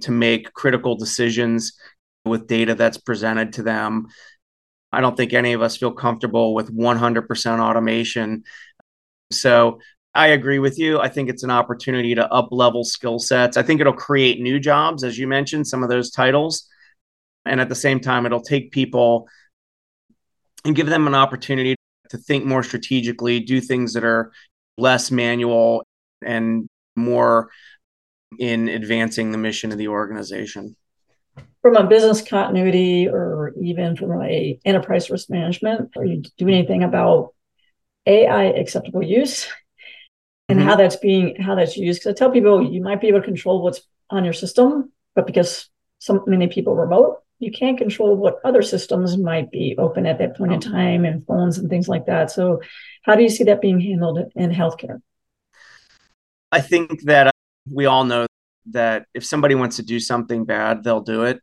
to 0.00 0.10
make 0.10 0.52
critical 0.52 0.96
decisions 0.96 1.72
with 2.24 2.46
data 2.46 2.74
that's 2.74 2.98
presented 2.98 3.52
to 3.54 3.62
them. 3.62 4.06
I 4.92 5.00
don't 5.00 5.16
think 5.16 5.32
any 5.32 5.52
of 5.52 5.62
us 5.62 5.76
feel 5.76 5.92
comfortable 5.92 6.54
with 6.54 6.74
100% 6.74 7.60
automation 7.60 8.44
so 9.34 9.80
I 10.14 10.28
agree 10.28 10.60
with 10.60 10.78
you. 10.78 11.00
I 11.00 11.08
think 11.08 11.28
it's 11.28 11.42
an 11.42 11.50
opportunity 11.50 12.14
to 12.14 12.32
up 12.32 12.48
level 12.52 12.84
skill 12.84 13.18
sets. 13.18 13.56
I 13.56 13.62
think 13.62 13.80
it'll 13.80 13.92
create 13.92 14.40
new 14.40 14.60
jobs, 14.60 15.02
as 15.02 15.18
you 15.18 15.26
mentioned, 15.26 15.66
some 15.66 15.82
of 15.82 15.88
those 15.88 16.10
titles. 16.10 16.68
And 17.44 17.60
at 17.60 17.68
the 17.68 17.74
same 17.74 18.00
time, 18.00 18.24
it'll 18.24 18.40
take 18.40 18.70
people 18.70 19.28
and 20.64 20.76
give 20.76 20.86
them 20.86 21.06
an 21.06 21.14
opportunity 21.14 21.74
to 22.10 22.16
think 22.16 22.44
more 22.44 22.62
strategically, 22.62 23.40
do 23.40 23.60
things 23.60 23.92
that 23.94 24.04
are 24.04 24.32
less 24.78 25.10
manual 25.10 25.84
and 26.24 26.68
more 26.96 27.50
in 28.38 28.68
advancing 28.68 29.32
the 29.32 29.38
mission 29.38 29.72
of 29.72 29.78
the 29.78 29.88
organization. 29.88 30.76
From 31.60 31.76
a 31.76 31.86
business 31.86 32.22
continuity 32.22 33.08
or 33.08 33.52
even 33.60 33.96
from 33.96 34.22
a 34.22 34.58
enterprise 34.64 35.10
risk 35.10 35.28
management, 35.28 35.90
are 35.96 36.04
you 36.04 36.22
doing 36.38 36.54
anything 36.54 36.84
about 36.84 37.33
AI 38.06 38.44
acceptable 38.44 39.02
use 39.02 39.48
and 40.48 40.58
mm-hmm. 40.58 40.68
how 40.68 40.76
that's 40.76 40.96
being 40.96 41.36
how 41.36 41.54
that's 41.54 41.76
used. 41.76 42.00
Because 42.00 42.12
I 42.12 42.14
tell 42.14 42.30
people 42.30 42.72
you 42.72 42.82
might 42.82 43.00
be 43.00 43.08
able 43.08 43.20
to 43.20 43.26
control 43.26 43.62
what's 43.62 43.80
on 44.10 44.24
your 44.24 44.32
system, 44.32 44.92
but 45.14 45.26
because 45.26 45.68
so 45.98 46.22
many 46.26 46.48
people 46.48 46.76
remote, 46.76 47.22
you 47.38 47.50
can't 47.50 47.78
control 47.78 48.16
what 48.16 48.40
other 48.44 48.62
systems 48.62 49.16
might 49.16 49.50
be 49.50 49.74
open 49.78 50.06
at 50.06 50.18
that 50.18 50.36
point 50.36 50.52
in 50.52 50.60
time 50.60 51.04
and 51.04 51.26
phones 51.26 51.58
and 51.58 51.70
things 51.70 51.88
like 51.88 52.06
that. 52.06 52.30
So, 52.30 52.60
how 53.02 53.16
do 53.16 53.22
you 53.22 53.28
see 53.28 53.44
that 53.44 53.60
being 53.60 53.80
handled 53.80 54.18
in 54.36 54.50
healthcare? 54.50 55.00
I 56.52 56.60
think 56.60 57.02
that 57.02 57.34
we 57.70 57.86
all 57.86 58.04
know 58.04 58.26
that 58.66 59.06
if 59.14 59.24
somebody 59.24 59.54
wants 59.54 59.76
to 59.76 59.82
do 59.82 59.98
something 59.98 60.44
bad, 60.44 60.84
they'll 60.84 61.00
do 61.00 61.24
it. 61.24 61.40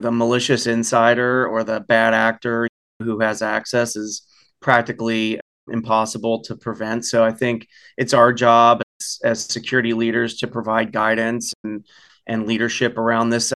The 0.00 0.10
malicious 0.10 0.66
insider 0.66 1.46
or 1.46 1.62
the 1.64 1.80
bad 1.80 2.14
actor 2.14 2.68
who 3.00 3.20
has 3.20 3.42
access 3.42 3.94
is 3.94 4.22
practically 4.60 5.40
impossible 5.70 6.42
to 6.42 6.56
prevent. 6.56 7.04
So 7.04 7.24
I 7.24 7.32
think 7.32 7.68
it's 7.96 8.14
our 8.14 8.32
job 8.32 8.82
as, 9.00 9.18
as 9.24 9.44
security 9.44 9.92
leaders 9.92 10.36
to 10.38 10.46
provide 10.46 10.92
guidance 10.92 11.52
and, 11.64 11.84
and 12.26 12.46
leadership 12.46 12.98
around 12.98 13.30
this. 13.30 13.52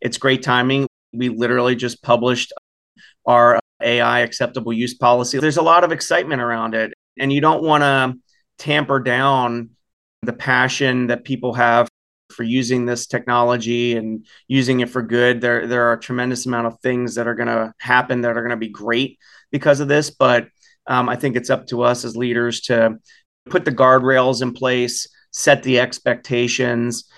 It's 0.00 0.18
great 0.18 0.42
timing. 0.42 0.86
We 1.12 1.28
literally 1.28 1.76
just 1.76 2.02
published 2.02 2.52
our 3.26 3.56
uh, 3.56 3.60
AI 3.82 4.20
acceptable 4.20 4.72
use 4.72 4.94
policy. 4.94 5.38
There's 5.38 5.56
a 5.56 5.62
lot 5.62 5.84
of 5.84 5.92
excitement 5.92 6.40
around 6.40 6.74
it, 6.74 6.92
and 7.18 7.32
you 7.32 7.40
don't 7.40 7.62
want 7.62 7.82
to 7.82 8.14
tamper 8.58 9.00
down 9.00 9.70
the 10.22 10.32
passion 10.32 11.08
that 11.08 11.24
people 11.24 11.54
have 11.54 11.88
for 12.30 12.42
using 12.42 12.86
this 12.86 13.06
technology 13.06 13.96
and 13.96 14.26
using 14.48 14.80
it 14.80 14.90
for 14.90 15.02
good. 15.02 15.40
There, 15.40 15.66
there 15.66 15.88
are 15.88 15.94
a 15.94 16.00
tremendous 16.00 16.46
amount 16.46 16.66
of 16.66 16.78
things 16.80 17.14
that 17.16 17.26
are 17.26 17.34
going 17.34 17.48
to 17.48 17.72
happen 17.78 18.20
that 18.20 18.36
are 18.36 18.42
going 18.42 18.50
to 18.50 18.56
be 18.56 18.68
great 18.68 19.18
because 19.50 19.80
of 19.80 19.88
this, 19.88 20.10
but 20.10 20.46
um, 20.90 21.08
I 21.08 21.14
think 21.14 21.36
it's 21.36 21.50
up 21.50 21.68
to 21.68 21.82
us 21.82 22.04
as 22.04 22.16
leaders 22.16 22.62
to 22.62 22.98
put 23.48 23.64
the 23.64 23.70
guardrails 23.70 24.42
in 24.42 24.52
place, 24.52 25.06
set 25.30 25.62
the 25.62 25.78
expectations, 25.78 27.08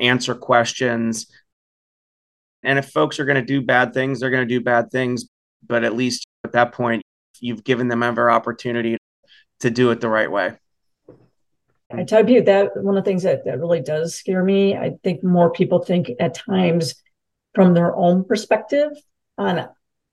answer 0.00 0.34
questions. 0.34 1.30
And 2.64 2.76
if 2.76 2.90
folks 2.90 3.20
are 3.20 3.24
going 3.24 3.36
to 3.36 3.46
do 3.46 3.62
bad 3.62 3.94
things, 3.94 4.18
they're 4.18 4.30
going 4.30 4.46
to 4.46 4.52
do 4.52 4.60
bad 4.60 4.90
things. 4.90 5.26
But 5.64 5.84
at 5.84 5.94
least 5.94 6.26
at 6.42 6.52
that 6.52 6.72
point, 6.72 7.02
you've 7.38 7.62
given 7.62 7.86
them 7.86 8.02
every 8.02 8.32
opportunity 8.32 8.98
to 9.60 9.70
do 9.70 9.92
it 9.92 10.00
the 10.00 10.08
right 10.08 10.30
way. 10.30 10.54
I 11.92 12.02
tell 12.02 12.28
you 12.28 12.42
that 12.42 12.76
one 12.76 12.96
of 12.96 13.04
the 13.04 13.08
things 13.08 13.22
that, 13.22 13.44
that 13.44 13.60
really 13.60 13.80
does 13.80 14.16
scare 14.16 14.42
me, 14.42 14.76
I 14.76 14.94
think 15.04 15.22
more 15.22 15.52
people 15.52 15.78
think 15.78 16.10
at 16.18 16.34
times 16.34 16.96
from 17.54 17.74
their 17.74 17.94
own 17.94 18.24
perspective 18.24 18.90
on 19.38 19.68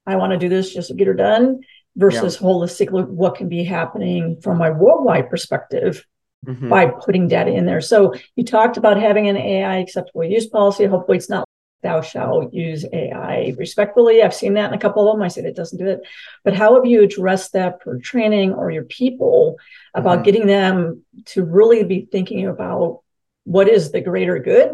I 0.06 0.16
want 0.18 0.34
to 0.34 0.38
do 0.38 0.50
this 0.50 0.72
just 0.72 0.90
to 0.90 0.94
get 0.94 1.08
her 1.08 1.14
done 1.16 1.62
versus 1.96 2.40
yeah. 2.40 2.48
holistically 2.48 3.08
what 3.08 3.36
can 3.36 3.50
be 3.50 3.64
happening 3.64 4.40
from 4.42 4.58
my 4.58 4.70
worldwide 4.70 5.30
perspective 5.30 6.06
mm-hmm. 6.46 6.70
by 6.70 6.88
putting 6.88 7.28
data 7.28 7.52
in 7.52 7.66
there. 7.66 7.82
So 7.82 8.14
you 8.36 8.44
talked 8.44 8.78
about 8.78 9.00
having 9.00 9.28
an 9.28 9.38
AI 9.38 9.78
acceptable 9.78 10.24
use 10.24 10.48
policy. 10.48 10.86
Hopefully 10.86 11.18
it's 11.18 11.30
not 11.30 11.48
thou 11.84 12.02
shalt 12.02 12.54
use 12.54 12.86
AI 12.94 13.54
respectfully. 13.58 14.22
I've 14.22 14.36
seen 14.36 14.54
that 14.54 14.72
in 14.72 14.78
a 14.78 14.80
couple 14.82 15.08
of 15.08 15.16
them. 15.16 15.24
I 15.24 15.28
said 15.28 15.46
it 15.46 15.56
doesn't 15.56 15.80
do 15.80 15.88
it. 15.88 16.02
But 16.44 16.54
how 16.54 16.76
have 16.76 16.86
you 16.86 17.04
addressed 17.04 17.54
that 17.54 17.82
for 17.84 17.98
training 17.98 18.54
or 18.54 18.72
your 18.72 18.84
people 18.84 19.58
about 19.94 20.18
mm-hmm. 20.18 20.24
getting 20.24 20.48
them 20.48 21.04
to 21.26 21.44
really 21.44 21.84
be 21.84 22.08
thinking 22.12 22.48
about 22.48 23.02
what 23.46 23.68
is 23.68 23.92
the 23.92 24.02
greater 24.02 24.40
good 24.40 24.72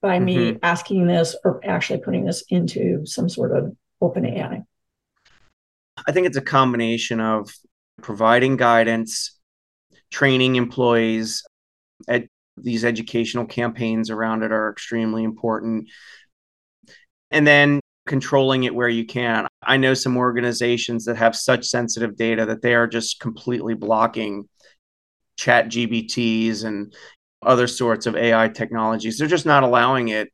by 0.00 0.16
mm-hmm. 0.16 0.24
me 0.24 0.58
asking 0.62 1.06
this 1.06 1.36
or 1.44 1.60
actually 1.64 2.00
putting 2.00 2.24
this 2.24 2.44
into 2.48 3.04
some 3.06 3.28
sort 3.28 3.56
of 3.56 3.76
open 4.00 4.24
AI? 4.24 4.62
I 6.06 6.12
think 6.12 6.26
it's 6.26 6.36
a 6.36 6.42
combination 6.42 7.20
of 7.20 7.50
providing 8.02 8.56
guidance, 8.56 9.38
training 10.10 10.56
employees, 10.56 11.44
at 12.08 12.26
these 12.56 12.84
educational 12.84 13.46
campaigns 13.46 14.10
around 14.10 14.42
it 14.42 14.52
are 14.52 14.70
extremely 14.70 15.24
important 15.24 15.88
and 17.30 17.46
then 17.46 17.80
controlling 18.06 18.64
it 18.64 18.74
where 18.74 18.88
you 18.88 19.04
can. 19.04 19.46
I 19.62 19.76
know 19.76 19.94
some 19.94 20.16
organizations 20.16 21.04
that 21.06 21.16
have 21.16 21.34
such 21.34 21.66
sensitive 21.66 22.16
data 22.16 22.46
that 22.46 22.62
they 22.62 22.74
are 22.74 22.86
just 22.86 23.20
completely 23.20 23.74
blocking 23.74 24.48
ChatGPTs 25.38 26.64
and 26.64 26.94
other 27.42 27.66
sorts 27.66 28.06
of 28.06 28.16
AI 28.16 28.48
technologies. 28.48 29.18
They're 29.18 29.28
just 29.28 29.46
not 29.46 29.64
allowing 29.64 30.08
it 30.08 30.28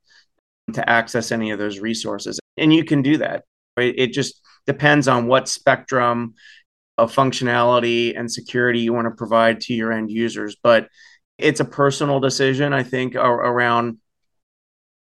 to 0.75 0.88
access 0.88 1.33
any 1.33 1.51
of 1.51 1.59
those 1.59 1.81
resources. 1.81 2.38
And 2.57 2.72
you 2.72 2.85
can 2.85 3.03
do 3.03 3.16
that. 3.18 3.44
Right? 3.77 3.94
It 3.96 4.12
just 4.12 4.42
depends 4.66 5.09
on 5.09 5.27
what 5.27 5.48
spectrum 5.48 6.35
of 6.98 7.14
functionality 7.14 8.18
and 8.18 8.31
security 8.31 8.81
you 8.81 8.92
want 8.92 9.07
to 9.07 9.11
provide 9.11 9.61
to 9.62 9.75
your 9.75 9.92
end 9.92 10.11
users. 10.11 10.57
But 10.62 10.88
it's 11.38 11.61
a 11.61 11.64
personal 11.64 12.20
decision, 12.20 12.72
I 12.72 12.83
think, 12.83 13.14
around 13.14 13.98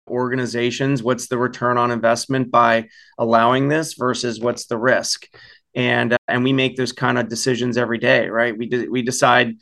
organizations 0.08 1.02
what's 1.02 1.28
the 1.28 1.38
return 1.38 1.78
on 1.78 1.90
investment 1.90 2.50
by 2.50 2.88
allowing 3.18 3.68
this 3.68 3.94
versus 3.94 4.40
what's 4.40 4.66
the 4.66 4.76
risk 4.76 5.26
and 5.74 6.16
and 6.26 6.42
we 6.42 6.52
make 6.52 6.76
those 6.76 6.92
kind 6.92 7.18
of 7.18 7.28
decisions 7.28 7.76
every 7.76 7.98
day 7.98 8.28
right 8.28 8.58
we 8.58 8.66
de- 8.66 8.88
we 8.88 9.00
decide 9.00 9.54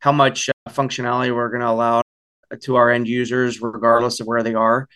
how 0.00 0.12
much 0.12 0.48
uh, 0.48 0.70
functionality 0.70 1.34
we're 1.34 1.50
going 1.50 1.60
to 1.60 1.68
allow 1.68 2.02
to 2.60 2.76
our 2.76 2.90
end 2.90 3.06
users 3.06 3.60
regardless 3.60 4.18
of 4.18 4.26
where 4.26 4.42
they 4.42 4.54
are 4.54 4.88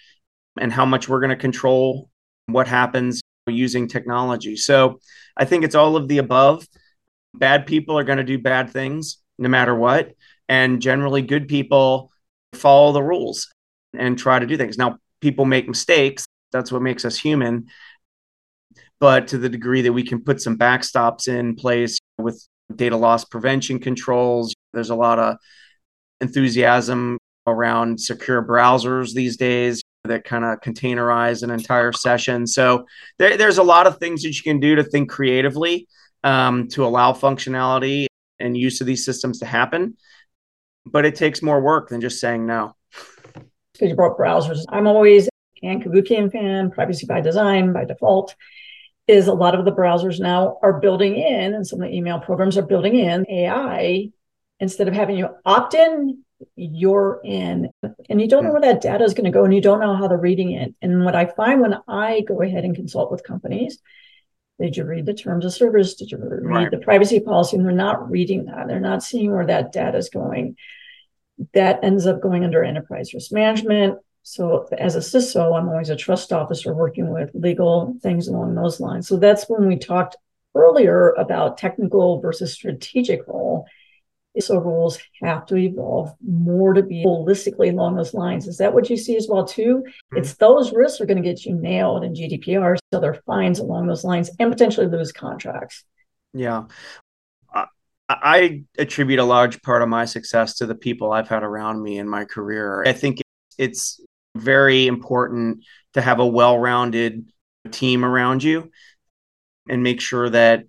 and 0.59 0.72
how 0.72 0.87
much 0.87 1.09
we're 1.09 1.20
going 1.20 1.31
to 1.31 1.37
control 1.37 2.09
what 2.46 2.66
happens 2.66 3.20
using 3.49 3.87
technology 3.87 4.57
so 4.57 4.99
i 5.37 5.45
think 5.45 5.65
it's 5.65 5.75
all 5.75 5.97
of 5.97 6.09
the 6.09 6.19
above 6.19 6.67
bad 7.35 7.67
people 7.67 7.99
are 7.99 8.05
going 8.05 8.19
to 8.19 8.25
do 8.25 8.39
bad 8.39 8.71
things 8.71 9.19
no 9.39 9.49
matter 9.49 9.75
what 9.75 10.13
and 10.49 10.81
generally 10.81 11.23
good 11.23 11.49
people 11.49 12.11
follow 12.55 12.93
the 12.93 13.03
rules 13.03 13.49
and 13.95 14.19
try 14.19 14.39
to 14.39 14.47
do 14.47 14.57
things. 14.57 14.79
Now, 14.79 14.99
people 15.21 15.45
make 15.45 15.69
mistakes. 15.69 16.27
That's 16.53 16.73
what 16.73 16.83
makes 16.83 17.05
us 17.05 17.19
human. 17.19 17.67
But 18.99 19.29
to 19.29 19.39
the 19.39 19.49
degree 19.49 19.83
that 19.83 19.93
we 19.93 20.03
can 20.03 20.23
put 20.23 20.41
some 20.41 20.57
backstops 20.57 21.29
in 21.29 21.55
place 21.55 21.99
with 22.19 22.47
data 22.75 22.97
loss 22.97 23.25
prevention 23.25 23.79
controls, 23.79 24.55
there's 24.73 24.91
a 24.91 24.95
lot 24.95 25.19
of 25.19 25.37
enthusiasm 26.21 27.19
around 27.47 28.01
secure 28.01 28.43
browsers 28.43 29.13
these 29.13 29.37
days 29.37 29.83
that 30.07 30.25
kind 30.25 30.45
of 30.45 30.61
containerize 30.61 31.42
an 31.42 31.51
entire 31.51 31.92
session. 31.92 32.47
So 32.47 32.87
there, 33.19 33.37
there's 33.37 33.59
a 33.59 33.62
lot 33.62 33.87
of 33.87 33.99
things 33.99 34.23
that 34.23 34.37
you 34.37 34.42
can 34.42 34.61
do 34.61 34.77
to 34.77 34.85
think 34.85 35.11
creatively 35.11 35.87
um, 36.25 36.69
to 36.69 36.85
allow 36.85 37.12
functionality 37.12 38.07
and 38.38 38.57
use 38.57 38.81
of 38.81 38.87
these 38.87 39.05
systems 39.05 39.40
to 39.40 39.47
happen. 39.47 39.97
But 40.85 41.05
it 41.05 41.16
takes 41.16 41.42
more 41.42 41.61
work 41.61 41.88
than 41.88 42.01
just 42.01 42.21
saying 42.21 42.47
no 42.47 42.75
because 43.79 43.90
you 43.90 43.97
browsers. 43.97 44.64
I'm 44.69 44.87
always 44.87 45.29
Ann 45.62 45.83
Cavoukian 45.83 46.31
fan, 46.31 46.71
privacy 46.71 47.07
by 47.07 47.21
design 47.21 47.73
by 47.73 47.85
default. 47.85 48.35
Is 49.07 49.29
a 49.29 49.33
lot 49.33 49.55
of 49.55 49.64
the 49.64 49.71
browsers 49.71 50.19
now 50.19 50.59
are 50.62 50.81
building 50.81 51.16
in, 51.16 51.55
and 51.55 51.64
some 51.64 51.81
of 51.81 51.88
the 51.88 51.95
email 51.95 52.19
programs 52.19 52.57
are 52.59 52.66
building 52.66 52.97
in 52.97 53.25
AI 53.31 54.11
instead 54.59 54.88
of 54.88 54.95
having 54.95 55.16
you 55.16 55.29
opt 55.45 55.75
in, 55.75 56.25
you're 56.55 57.20
in, 57.25 57.70
and 58.09 58.20
you 58.20 58.29
don't 58.29 58.44
know 58.44 58.53
where 58.53 58.61
that 58.61 58.81
data 58.81 59.05
is 59.05 59.14
going 59.14 59.25
to 59.25 59.31
go, 59.31 59.44
and 59.44 59.55
you 59.55 59.61
don't 59.61 59.81
know 59.81 59.96
how 59.96 60.09
they're 60.09 60.18
reading 60.18 60.53
it. 60.53 60.75
And 60.83 61.05
what 61.05 61.16
I 61.16 61.27
find 61.27 61.61
when 61.61 61.77
I 61.88 62.20
go 62.20 62.42
ahead 62.42 62.64
and 62.64 62.75
consult 62.75 63.11
with 63.11 63.25
companies, 63.25 63.79
did 64.61 64.77
you 64.77 64.85
read 64.85 65.07
the 65.07 65.14
terms 65.14 65.44
of 65.44 65.53
service? 65.53 65.94
Did 65.94 66.11
you 66.11 66.18
read 66.18 66.42
right. 66.44 66.70
the 66.70 66.79
privacy 66.79 67.20
policy? 67.20 67.57
And 67.57 67.64
they're 67.64 67.72
not 67.72 68.11
reading 68.11 68.46
that. 68.46 68.68
They're 68.68 68.81
not 68.81 69.03
seeing 69.03 69.33
where 69.33 69.46
that 69.46 69.72
data 69.72 69.99
is 69.99 70.09
going 70.09 70.57
that 71.55 71.81
ends 71.83 72.07
up 72.07 72.22
going 72.22 72.44
under 72.44 72.64
enterprise 72.64 73.12
risk 73.12 73.33
management. 73.33 73.99
So 74.22 74.66
as 74.77 74.96
a 74.96 75.01
CISO, 75.01 75.57
I'm 75.57 75.68
always 75.68 75.90
a 75.90 75.96
trust 75.96 76.33
officer 76.33 76.75
working 76.75 77.12
with 77.12 77.31
legal 77.35 77.96
things 78.03 78.27
along 78.27 78.55
those 78.55 78.81
lines. 78.81 79.07
So 79.07 79.16
that's 79.16 79.44
when 79.49 79.68
we 79.68 79.77
talked 79.77 80.16
earlier 80.55 81.11
about 81.12 81.59
technical 81.59 82.20
versus 82.20 82.53
strategic 82.53 83.27
role. 83.29 83.66
So 84.40 84.59
rules 84.59 84.99
have 85.22 85.46
to 85.46 85.57
evolve 85.57 86.14
more 86.27 86.75
to 86.75 86.83
be 86.83 87.05
holistically 87.05 87.70
along 87.70 87.96
those 87.96 88.14
lines. 88.14 88.46
Is 88.46 88.59
that 88.59 88.75
what 88.75 88.90
you 88.90 88.96
see 88.96 89.16
as 89.16 89.29
well 89.29 89.44
too? 89.44 89.83
Mm-hmm. 89.85 90.18
It's 90.18 90.35
those 90.35 90.72
risks 90.72 91.01
are 91.01 91.07
going 91.07 91.22
to 91.22 91.29
get 91.29 91.44
you 91.44 91.55
nailed 91.55 92.05
in 92.05 92.14
GDPR, 92.14 92.77
so 92.92 93.01
there 93.01 93.11
are 93.11 93.22
fines 93.27 93.59
along 93.59 93.87
those 93.87 94.05
lines 94.05 94.31
and 94.38 94.51
potentially 94.51 94.87
lose 94.87 95.12
contracts. 95.12 95.85
Yeah. 96.33 96.64
I 98.09 98.62
attribute 98.79 99.18
a 99.18 99.25
large 99.25 99.61
part 99.62 99.83
of 99.83 99.88
my 99.88 100.05
success 100.05 100.55
to 100.59 100.66
the 100.66 100.77
people 100.77 101.12
I've 101.12 101.29
had 101.29 101.42
around 101.42 101.83
me 101.83 101.99
in 101.99 102.09
my 102.09 102.25
career. 102.25 102.85
I 102.87 102.92
think 102.92 103.20
it's 103.59 104.01
very 104.37 104.87
important 104.87 105.64
to 105.94 106.01
have 106.01 106.20
a 106.20 106.27
well 106.27 106.59
rounded 106.59 107.33
team 107.70 108.05
around 108.05 108.44
you 108.44 108.70
and 109.68 109.83
make 109.83 110.01
sure 110.01 110.31
that 110.31 110.64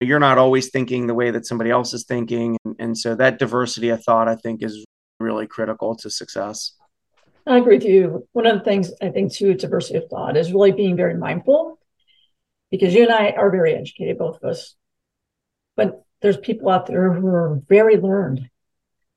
you're 0.00 0.18
not 0.18 0.38
always 0.38 0.70
thinking 0.70 1.06
the 1.06 1.14
way 1.14 1.30
that 1.30 1.46
somebody 1.46 1.70
else 1.70 1.92
is 1.92 2.04
thinking. 2.04 2.56
And, 2.78 2.96
so 2.96 3.14
that 3.14 3.38
diversity 3.38 3.90
of 3.90 4.02
thought, 4.02 4.28
I 4.28 4.36
think, 4.36 4.62
is 4.62 4.84
really 5.18 5.46
critical 5.46 5.94
to 5.96 6.10
success. 6.10 6.72
I 7.46 7.58
agree 7.58 7.76
with 7.76 7.84
you. 7.84 8.26
One 8.32 8.46
of 8.46 8.58
the 8.58 8.64
things 8.64 8.92
I 9.02 9.10
think, 9.10 9.32
too, 9.32 9.54
diversity 9.54 9.98
of 9.98 10.08
thought 10.08 10.36
is 10.36 10.52
really 10.52 10.72
being 10.72 10.96
very 10.96 11.14
mindful 11.14 11.78
because 12.70 12.94
you 12.94 13.02
and 13.02 13.12
I 13.12 13.30
are 13.30 13.50
very 13.50 13.74
educated, 13.74 14.18
both 14.18 14.36
of 14.36 14.50
us. 14.50 14.74
But 15.76 16.02
there's 16.22 16.36
people 16.36 16.68
out 16.68 16.86
there 16.86 17.12
who 17.12 17.26
are 17.28 17.60
very 17.68 17.96
learned. 17.96 18.48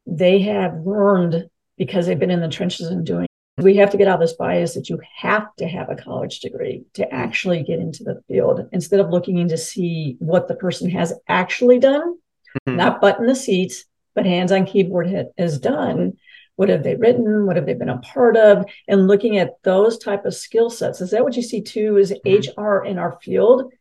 They 0.05 0.39
have 0.43 0.81
learned 0.85 1.49
because 1.77 2.05
they've 2.05 2.19
been 2.19 2.31
in 2.31 2.41
the 2.41 2.49
trenches 2.49 2.87
and 2.87 3.05
doing. 3.05 3.27
We 3.57 3.75
have 3.75 3.91
to 3.91 3.97
get 3.97 4.07
out 4.07 4.15
of 4.15 4.19
this 4.21 4.33
bias 4.33 4.73
that 4.73 4.89
you 4.89 4.99
have 5.17 5.55
to 5.57 5.67
have 5.67 5.89
a 5.89 5.95
college 5.95 6.39
degree 6.39 6.85
to 6.93 7.03
mm-hmm. 7.03 7.15
actually 7.15 7.63
get 7.63 7.79
into 7.79 8.03
the 8.03 8.21
field 8.27 8.67
instead 8.71 8.99
of 8.99 9.09
looking 9.09 9.37
in 9.37 9.47
to 9.49 9.57
see 9.57 10.15
what 10.19 10.47
the 10.47 10.55
person 10.55 10.89
has 10.89 11.13
actually 11.27 11.79
done, 11.79 12.15
mm-hmm. 12.67 12.75
not 12.75 12.99
button 12.99 13.27
the 13.27 13.35
seats, 13.35 13.85
but 14.15 14.25
hands 14.25 14.51
on 14.51 14.65
keyboard 14.65 15.13
has 15.37 15.59
done. 15.59 16.13
What 16.55 16.69
have 16.69 16.83
they 16.83 16.95
written? 16.95 17.45
What 17.45 17.55
have 17.55 17.65
they 17.65 17.73
been 17.73 17.89
a 17.89 17.97
part 17.99 18.37
of? 18.37 18.65
And 18.87 19.07
looking 19.07 19.37
at 19.37 19.61
those 19.63 19.97
type 19.97 20.25
of 20.25 20.35
skill 20.35 20.69
sets. 20.69 21.01
Is 21.01 21.11
that 21.11 21.23
what 21.23 21.35
you 21.35 21.41
see 21.41 21.61
too? 21.61 21.97
Is 21.97 22.11
mm-hmm. 22.11 22.61
HR 22.61 22.83
in 22.83 22.97
our 22.97 23.19
field 23.21 23.71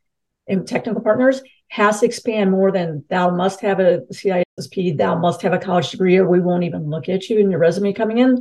and 0.48 0.66
technical 0.66 1.02
partners 1.02 1.42
has 1.68 2.00
to 2.00 2.06
expand 2.06 2.50
more 2.50 2.70
than 2.70 3.04
thou 3.08 3.34
must 3.34 3.60
have 3.60 3.80
a 3.80 4.00
CISSP, 4.12 4.98
thou 4.98 5.18
must 5.18 5.40
have 5.40 5.54
a 5.54 5.58
college 5.58 5.90
degree, 5.90 6.18
or 6.18 6.28
we 6.28 6.40
won't 6.40 6.64
even 6.64 6.90
look 6.90 7.08
at 7.08 7.30
you 7.30 7.40
and 7.40 7.50
your 7.50 7.60
resume 7.60 7.94
coming 7.94 8.18
in. 8.18 8.38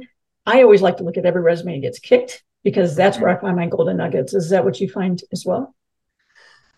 I 0.51 0.63
always 0.63 0.81
like 0.81 0.97
to 0.97 1.03
look 1.03 1.17
at 1.17 1.25
every 1.25 1.41
resume 1.41 1.75
that 1.75 1.81
gets 1.81 1.99
kicked 1.99 2.43
because 2.63 2.95
that's 2.95 3.17
where 3.19 3.29
I 3.29 3.39
find 3.39 3.55
my 3.55 3.67
golden 3.67 3.97
nuggets. 3.97 4.33
Is 4.33 4.49
that 4.49 4.65
what 4.65 4.79
you 4.79 4.89
find 4.89 5.21
as 5.31 5.45
well? 5.45 5.73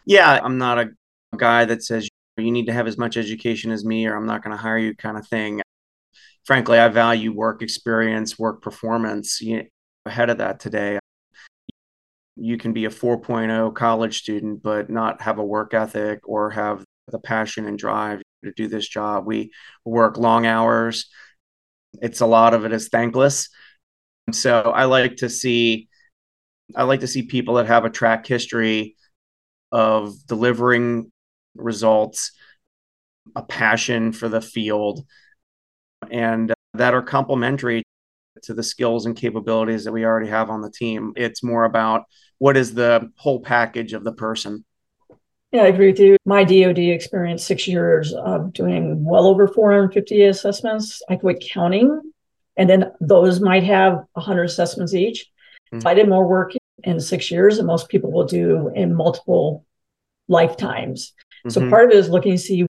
Yeah, 0.06 0.40
I'm 0.44 0.58
not 0.58 0.78
a 0.78 0.90
guy 1.36 1.66
that 1.66 1.84
says 1.84 2.08
you 2.38 2.52
need 2.52 2.68
to 2.68 2.74
have 2.74 2.88
as 2.88 2.98
much 2.98 3.18
education 3.18 3.72
as 3.72 3.84
me 3.84 4.06
or 4.06 4.16
I'm 4.16 4.28
not 4.28 4.44
going 4.44 4.56
to 4.56 4.62
hire 4.62 4.78
you 4.78 4.96
kind 4.96 5.18
of 5.18 5.28
thing. 5.28 5.62
Frankly, 6.46 6.78
I 6.78 6.88
value 6.90 7.34
work 7.34 7.62
experience, 7.62 8.38
work 8.38 8.62
performance 8.62 9.42
ahead 10.06 10.30
of 10.30 10.38
that 10.38 10.60
today 10.60 11.00
you 12.36 12.58
can 12.58 12.74
be 12.74 12.86
a 12.86 12.90
4.0 12.90 13.74
college 13.76 14.20
student 14.20 14.64
but 14.64 14.90
not 14.90 15.22
have 15.22 15.38
a 15.38 15.46
work 15.46 15.74
ethic 15.74 16.28
or 16.28 16.50
have 16.50 16.84
the 17.10 17.20
passion 17.20 17.68
and 17.68 17.78
drive 17.78 18.22
to 18.44 18.52
do 18.56 18.68
this 18.68 18.88
job 18.88 19.26
we 19.26 19.52
work 19.86 20.18
long 20.18 20.46
hours 20.46 21.10
it's 22.02 22.22
a 22.22 22.26
lot 22.26 22.54
of 22.54 22.66
it 22.66 22.74
is 22.74 22.90
thankless 22.90 23.50
so 24.32 24.62
i 24.76 24.86
like 24.86 25.18
to 25.18 25.30
see 25.30 25.88
i 26.76 26.84
like 26.84 27.02
to 27.02 27.08
see 27.08 27.24
people 27.24 27.56
that 27.56 27.68
have 27.68 27.86
a 27.86 27.90
track 27.90 28.26
history 28.26 28.96
of 29.72 30.14
delivering 30.28 31.12
results 31.56 32.32
a 33.36 33.44
passion 33.44 34.12
for 34.12 34.30
the 34.30 34.42
field 34.42 35.06
and 36.12 36.52
uh, 36.52 36.56
that 36.74 36.94
are 36.94 37.02
complementary 37.02 37.84
to 38.42 38.54
the 38.54 38.64
skills 38.64 39.06
and 39.06 39.16
capabilities 39.16 39.84
that 39.84 39.92
we 39.92 40.06
already 40.06 40.30
have 40.30 40.50
on 40.50 40.62
the 40.62 40.72
team. 40.72 41.14
It's 41.16 41.44
more 41.44 41.66
about 41.66 42.04
what 42.40 42.58
is 42.58 42.74
the 42.74 43.10
whole 43.18 43.40
package 43.40 43.94
of 43.94 44.04
the 44.04 44.12
person. 44.12 44.66
Yeah, 45.52 45.64
I 45.64 45.68
agree 45.68 45.92
with 45.92 46.00
you. 46.00 46.18
My 46.26 46.44
DoD 46.44 46.80
experience, 46.80 47.46
six 47.46 47.68
years 47.68 48.12
of 48.14 48.54
doing 48.54 49.04
well 49.04 49.28
over 49.28 49.48
450 49.48 50.24
assessments. 50.24 51.02
I 51.10 51.16
quit 51.16 51.46
counting, 51.52 52.02
and 52.58 52.70
then 52.70 52.92
those 53.00 53.40
might 53.40 53.64
have 53.64 54.04
100 54.14 54.44
assessments 54.44 54.94
each. 54.94 55.28
Mm-hmm. 55.74 55.88
I 55.88 55.94
did 55.94 56.10
more 56.10 56.28
work 56.28 56.54
in 56.84 57.00
six 57.00 57.32
years 57.32 57.58
than 57.58 57.66
most 57.66 57.90
people 57.90 58.12
will 58.12 58.26
do 58.26 58.72
in 58.76 58.94
multiple 58.94 59.66
lifetimes. 60.28 61.14
Mm-hmm. 61.46 61.50
So 61.50 61.70
part 61.70 61.86
of 61.86 61.92
it 61.92 61.98
is 61.98 62.10
looking 62.10 62.34
to 62.34 62.38
see 62.38 62.66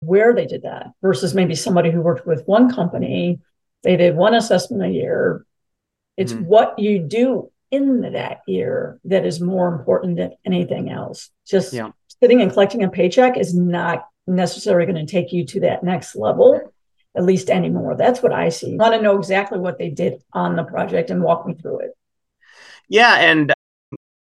where 0.00 0.34
they 0.34 0.46
did 0.46 0.62
that 0.62 0.88
versus 1.02 1.34
maybe 1.34 1.54
somebody 1.54 1.90
who 1.90 2.00
worked 2.00 2.26
with 2.26 2.46
one 2.46 2.72
company. 2.72 3.40
They 3.82 3.96
did 3.96 4.16
one 4.16 4.34
assessment 4.34 4.82
a 4.82 4.88
year. 4.88 5.44
It's 6.16 6.32
mm-hmm. 6.32 6.44
what 6.44 6.78
you 6.78 7.00
do 7.00 7.50
in 7.70 8.00
that 8.12 8.40
year 8.46 8.98
that 9.04 9.26
is 9.26 9.40
more 9.40 9.68
important 9.68 10.16
than 10.16 10.32
anything 10.44 10.90
else. 10.90 11.30
Just 11.46 11.72
yeah. 11.72 11.90
sitting 12.20 12.40
and 12.40 12.50
collecting 12.50 12.82
a 12.82 12.90
paycheck 12.90 13.36
is 13.36 13.54
not 13.54 14.06
necessarily 14.26 14.90
going 14.90 15.06
to 15.06 15.10
take 15.10 15.32
you 15.32 15.44
to 15.46 15.60
that 15.60 15.82
next 15.82 16.16
level, 16.16 16.72
at 17.16 17.24
least 17.24 17.50
anymore. 17.50 17.96
That's 17.96 18.22
what 18.22 18.32
I 18.32 18.48
see. 18.48 18.74
I 18.74 18.76
want 18.76 18.94
to 18.94 19.02
know 19.02 19.18
exactly 19.18 19.58
what 19.58 19.78
they 19.78 19.90
did 19.90 20.22
on 20.32 20.56
the 20.56 20.64
project 20.64 21.10
and 21.10 21.22
walk 21.22 21.46
me 21.46 21.54
through 21.54 21.80
it. 21.80 21.90
Yeah. 22.88 23.16
And 23.16 23.52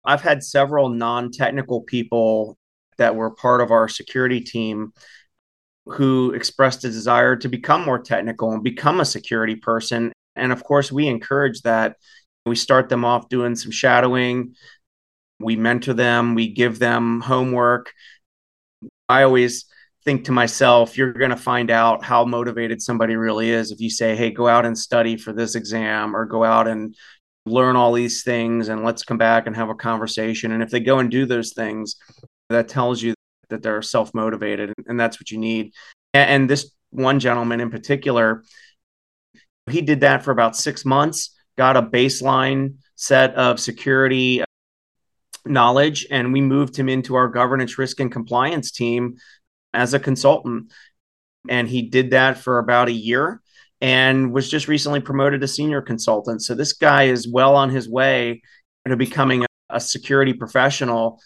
I've 0.05 0.21
had 0.21 0.43
several 0.43 0.89
non 0.89 1.31
technical 1.31 1.81
people 1.81 2.57
that 2.97 3.15
were 3.15 3.31
part 3.31 3.61
of 3.61 3.71
our 3.71 3.87
security 3.87 4.41
team 4.41 4.93
who 5.85 6.31
expressed 6.31 6.83
a 6.83 6.89
desire 6.89 7.35
to 7.35 7.49
become 7.49 7.83
more 7.83 7.99
technical 7.99 8.51
and 8.51 8.63
become 8.63 8.99
a 8.99 9.05
security 9.05 9.55
person. 9.55 10.11
And 10.35 10.51
of 10.51 10.63
course, 10.63 10.91
we 10.91 11.07
encourage 11.07 11.61
that. 11.61 11.97
We 12.45 12.55
start 12.55 12.89
them 12.89 13.05
off 13.05 13.29
doing 13.29 13.55
some 13.55 13.71
shadowing, 13.71 14.55
we 15.39 15.55
mentor 15.55 15.93
them, 15.93 16.33
we 16.33 16.47
give 16.51 16.79
them 16.79 17.21
homework. 17.21 17.93
I 19.07 19.23
always 19.23 19.65
think 20.03 20.25
to 20.25 20.31
myself, 20.31 20.97
you're 20.97 21.13
going 21.13 21.31
to 21.31 21.37
find 21.37 21.69
out 21.69 22.03
how 22.03 22.25
motivated 22.25 22.81
somebody 22.81 23.15
really 23.15 23.51
is 23.51 23.71
if 23.71 23.79
you 23.79 23.89
say, 23.89 24.15
hey, 24.15 24.31
go 24.31 24.47
out 24.47 24.65
and 24.65 24.77
study 24.77 25.15
for 25.15 25.31
this 25.33 25.55
exam 25.55 26.15
or 26.15 26.25
go 26.25 26.43
out 26.43 26.67
and 26.67 26.95
learn 27.45 27.75
all 27.75 27.93
these 27.93 28.23
things 28.23 28.69
and 28.69 28.83
let's 28.83 29.03
come 29.03 29.17
back 29.17 29.47
and 29.47 29.55
have 29.55 29.69
a 29.69 29.75
conversation. 29.75 30.51
And 30.51 30.63
if 30.63 30.69
they 30.69 30.79
go 30.79 30.99
and 30.99 31.09
do 31.09 31.25
those 31.25 31.53
things, 31.53 31.95
that 32.49 32.67
tells 32.67 33.01
you 33.01 33.13
that 33.49 33.61
they're 33.61 33.81
self 33.81 34.13
motivated, 34.13 34.73
and 34.87 34.99
that's 34.99 35.19
what 35.19 35.31
you 35.31 35.37
need. 35.37 35.73
And 36.13 36.49
this 36.49 36.71
one 36.89 37.19
gentleman 37.19 37.61
in 37.61 37.69
particular, 37.69 38.43
he 39.69 39.81
did 39.81 40.01
that 40.01 40.23
for 40.23 40.31
about 40.31 40.55
six 40.55 40.83
months, 40.83 41.35
got 41.57 41.77
a 41.77 41.81
baseline 41.81 42.75
set 42.95 43.33
of 43.35 43.59
security 43.59 44.41
uh, 44.41 44.45
knowledge, 45.45 46.05
and 46.11 46.33
we 46.33 46.41
moved 46.41 46.75
him 46.75 46.89
into 46.89 47.15
our 47.15 47.27
governance, 47.27 47.77
risk, 47.77 47.99
and 47.99 48.11
compliance 48.11 48.71
team 48.71 49.15
as 49.73 49.93
a 49.93 49.99
consultant. 49.99 50.71
And 51.49 51.67
he 51.67 51.83
did 51.83 52.11
that 52.11 52.37
for 52.37 52.59
about 52.59 52.87
a 52.87 52.93
year 52.93 53.41
and 53.79 54.31
was 54.31 54.49
just 54.49 54.67
recently 54.67 54.99
promoted 54.99 55.41
to 55.41 55.47
senior 55.47 55.81
consultant. 55.81 56.43
So 56.43 56.53
this 56.53 56.73
guy 56.73 57.05
is 57.05 57.27
well 57.27 57.55
on 57.55 57.69
his 57.69 57.89
way 57.89 58.41
to 58.87 58.95
becoming 58.95 59.45
a, 59.69 59.79
security 59.79 60.33
professional 60.33 61.19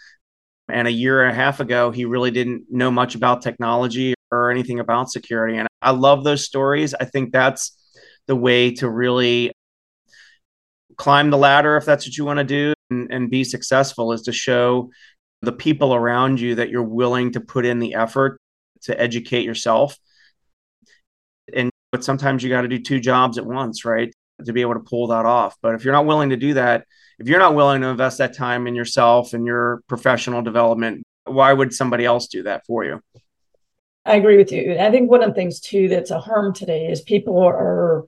and 0.70 0.88
a 0.88 0.92
year 0.92 1.24
and 1.24 1.32
a 1.32 1.36
half 1.36 1.60
ago, 1.60 1.90
he 1.90 2.06
really 2.06 2.30
didn't 2.30 2.66
know 2.70 2.92
much 2.92 3.16
about 3.16 3.42
technology 3.42 4.14
or 4.32 4.52
anything 4.52 4.80
about 4.80 5.10
security. 5.10 5.58
And 5.58 5.68
I 5.82 5.92
love 5.92 6.24
those 6.24 6.46
stories. 6.46 6.94
I 6.94 7.06
think 7.06 7.32
that's 7.32 7.76
the 8.28 8.36
way 8.36 8.72
to 8.76 8.90
really 8.90 9.52
climb 10.98 11.30
the 11.30 11.38
ladder 11.38 11.78
if 11.78 11.86
that's 11.86 12.06
what 12.06 12.18
you 12.18 12.26
want 12.26 12.38
to 12.38 12.44
do 12.44 12.74
and, 12.90 13.12
and 13.12 13.30
be 13.30 13.44
successful 13.44 14.12
is 14.12 14.24
to 14.24 14.32
show 14.32 14.90
the 15.42 15.52
people 15.52 15.94
around 15.94 16.40
you 16.40 16.56
that 16.56 16.70
you're 16.70 16.84
willing 16.84 17.34
to 17.34 17.40
put 17.40 17.66
in 17.66 17.80
the 17.80 17.96
effort 17.96 18.40
to 18.84 19.00
educate 19.00 19.44
yourself. 19.44 19.98
And 21.54 21.70
but 21.92 22.04
sometimes 22.04 22.44
you 22.44 22.50
got 22.50 22.62
to 22.62 22.68
do 22.68 22.80
two 22.80 23.00
jobs 23.00 23.38
at 23.38 23.46
once, 23.46 23.86
right? 23.86 24.14
To 24.44 24.54
be 24.54 24.62
able 24.62 24.74
to 24.74 24.80
pull 24.82 25.08
that 25.08 25.26
off. 25.26 25.56
But 25.62 25.76
if 25.76 25.86
you're 25.86 25.94
not 25.94 26.06
willing 26.06 26.32
to 26.32 26.38
do 26.38 26.56
that, 26.56 26.86
if 27.20 27.30
you're 27.30 27.40
not 27.40 27.56
willing 27.56 27.82
to 27.82 27.88
invest 27.88 28.18
that 28.18 28.36
time 28.36 28.68
in 28.68 28.76
yourself 28.76 29.34
and 29.34 29.46
your 29.46 29.82
professional 29.88 30.42
development, 30.42 31.04
why 31.24 31.54
would 31.54 31.74
somebody 31.74 32.04
else 32.06 32.28
do 32.28 32.44
that 32.44 32.66
for 32.66 32.84
you? 32.84 33.02
I 34.06 34.16
agree 34.18 34.38
with 34.38 34.52
you. 34.52 34.78
I 34.78 34.92
think 34.92 35.10
one 35.10 35.24
of 35.24 35.30
the 35.30 35.36
things 35.36 35.60
too 35.60 35.88
that's 35.88 36.12
a 36.12 36.20
harm 36.20 36.54
today 36.54 36.88
is 36.88 37.02
people 37.02 37.42
are 37.42 38.04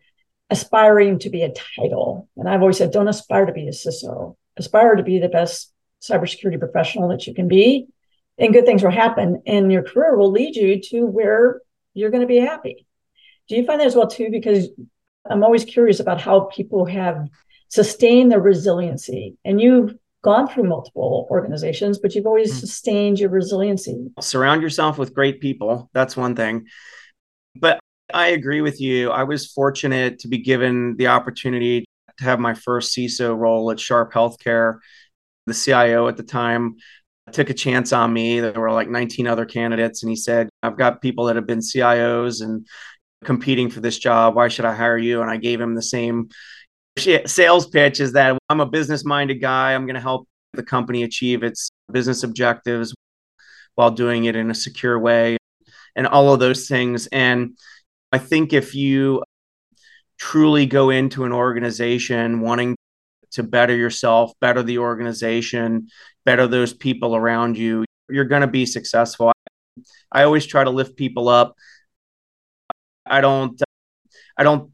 aspiring 0.49 1.19
to 1.19 1.29
be 1.29 1.43
a 1.43 1.53
title. 1.77 2.29
And 2.37 2.47
I've 2.47 2.61
always 2.61 2.77
said, 2.77 2.91
don't 2.91 3.07
aspire 3.07 3.45
to 3.45 3.53
be 3.53 3.67
a 3.67 3.71
CISO. 3.71 4.35
Aspire 4.57 4.95
to 4.95 5.03
be 5.03 5.19
the 5.19 5.29
best 5.29 5.73
cybersecurity 6.01 6.59
professional 6.59 7.09
that 7.09 7.27
you 7.27 7.33
can 7.33 7.47
be. 7.47 7.87
And 8.37 8.53
good 8.53 8.65
things 8.65 8.83
will 8.83 8.91
happen. 8.91 9.41
And 9.47 9.71
your 9.71 9.83
career 9.83 10.15
will 10.15 10.31
lead 10.31 10.55
you 10.55 10.79
to 10.89 11.05
where 11.05 11.61
you're 11.93 12.11
going 12.11 12.21
to 12.21 12.27
be 12.27 12.37
happy. 12.37 12.85
Do 13.47 13.55
you 13.55 13.65
find 13.65 13.79
that 13.79 13.87
as 13.87 13.95
well 13.95 14.07
too? 14.07 14.29
Because 14.31 14.67
I'm 15.29 15.43
always 15.43 15.65
curious 15.65 15.99
about 15.99 16.21
how 16.21 16.41
people 16.41 16.85
have 16.85 17.27
sustained 17.69 18.31
the 18.31 18.39
resiliency. 18.39 19.37
And 19.43 19.59
you've 19.59 19.95
gone 20.23 20.47
through 20.47 20.63
multiple 20.65 21.27
organizations, 21.31 21.99
but 21.99 22.13
you've 22.13 22.25
always 22.25 22.53
mm. 22.53 22.59
sustained 22.59 23.19
your 23.19 23.29
resiliency. 23.29 24.09
Surround 24.19 24.61
yourself 24.61 24.97
with 24.97 25.13
great 25.13 25.41
people. 25.41 25.89
That's 25.93 26.17
one 26.17 26.35
thing. 26.35 26.67
But 27.55 27.79
I 28.13 28.27
agree 28.27 28.61
with 28.61 28.79
you. 28.79 29.09
I 29.09 29.23
was 29.23 29.47
fortunate 29.47 30.19
to 30.19 30.27
be 30.27 30.37
given 30.37 30.95
the 30.97 31.07
opportunity 31.07 31.85
to 32.17 32.23
have 32.23 32.39
my 32.39 32.53
first 32.53 32.95
CISO 32.95 33.37
role 33.37 33.71
at 33.71 33.79
Sharp 33.79 34.13
Healthcare. 34.13 34.79
The 35.47 35.53
CIO 35.53 36.07
at 36.07 36.17
the 36.17 36.23
time 36.23 36.75
took 37.31 37.49
a 37.49 37.53
chance 37.53 37.91
on 37.91 38.13
me. 38.13 38.39
There 38.39 38.53
were 38.53 38.71
like 38.71 38.89
19 38.89 39.27
other 39.27 39.45
candidates, 39.45 40.03
and 40.03 40.09
he 40.09 40.15
said, 40.15 40.49
I've 40.61 40.77
got 40.77 41.01
people 41.01 41.25
that 41.25 41.35
have 41.35 41.47
been 41.47 41.59
CIOs 41.59 42.41
and 42.41 42.67
competing 43.23 43.69
for 43.69 43.79
this 43.79 43.97
job. 43.97 44.35
Why 44.35 44.47
should 44.47 44.65
I 44.65 44.75
hire 44.75 44.97
you? 44.97 45.21
And 45.21 45.31
I 45.31 45.37
gave 45.37 45.59
him 45.59 45.73
the 45.73 45.81
same 45.81 46.29
sales 46.97 47.67
pitch 47.67 47.99
is 47.99 48.13
that 48.13 48.37
I'm 48.49 48.59
a 48.59 48.65
business 48.65 49.05
minded 49.05 49.35
guy. 49.35 49.73
I'm 49.73 49.85
going 49.85 49.95
to 49.95 50.01
help 50.01 50.27
the 50.53 50.63
company 50.63 51.03
achieve 51.03 51.43
its 51.43 51.69
business 51.91 52.23
objectives 52.23 52.93
while 53.75 53.91
doing 53.91 54.25
it 54.25 54.35
in 54.35 54.49
a 54.49 54.55
secure 54.55 54.97
way 54.97 55.37
and 55.95 56.07
all 56.07 56.33
of 56.33 56.39
those 56.39 56.67
things. 56.67 57.07
And 57.07 57.57
I 58.11 58.17
think 58.17 58.53
if 58.53 58.73
you 58.73 59.23
truly 60.17 60.65
go 60.65 60.89
into 60.89 61.25
an 61.25 61.31
organization 61.31 62.39
wanting 62.41 62.75
to 63.37 63.43
better 63.43 63.75
yourself, 63.75 64.33
better 64.41 64.61
the 64.61 64.79
organization, 64.79 65.87
better 66.25 66.45
those 66.47 66.73
people 66.73 67.15
around 67.15 67.57
you, 67.57 67.85
you're 68.09 68.25
going 68.25 68.41
to 68.41 68.47
be 68.47 68.65
successful. 68.65 69.31
I 70.11 70.23
always 70.23 70.45
try 70.45 70.63
to 70.63 70.69
lift 70.69 70.95
people 70.95 71.29
up. 71.29 71.55
I 73.05 73.21
don't 73.21 73.61
uh, 73.61 73.65
I 74.37 74.43
don't 74.43 74.71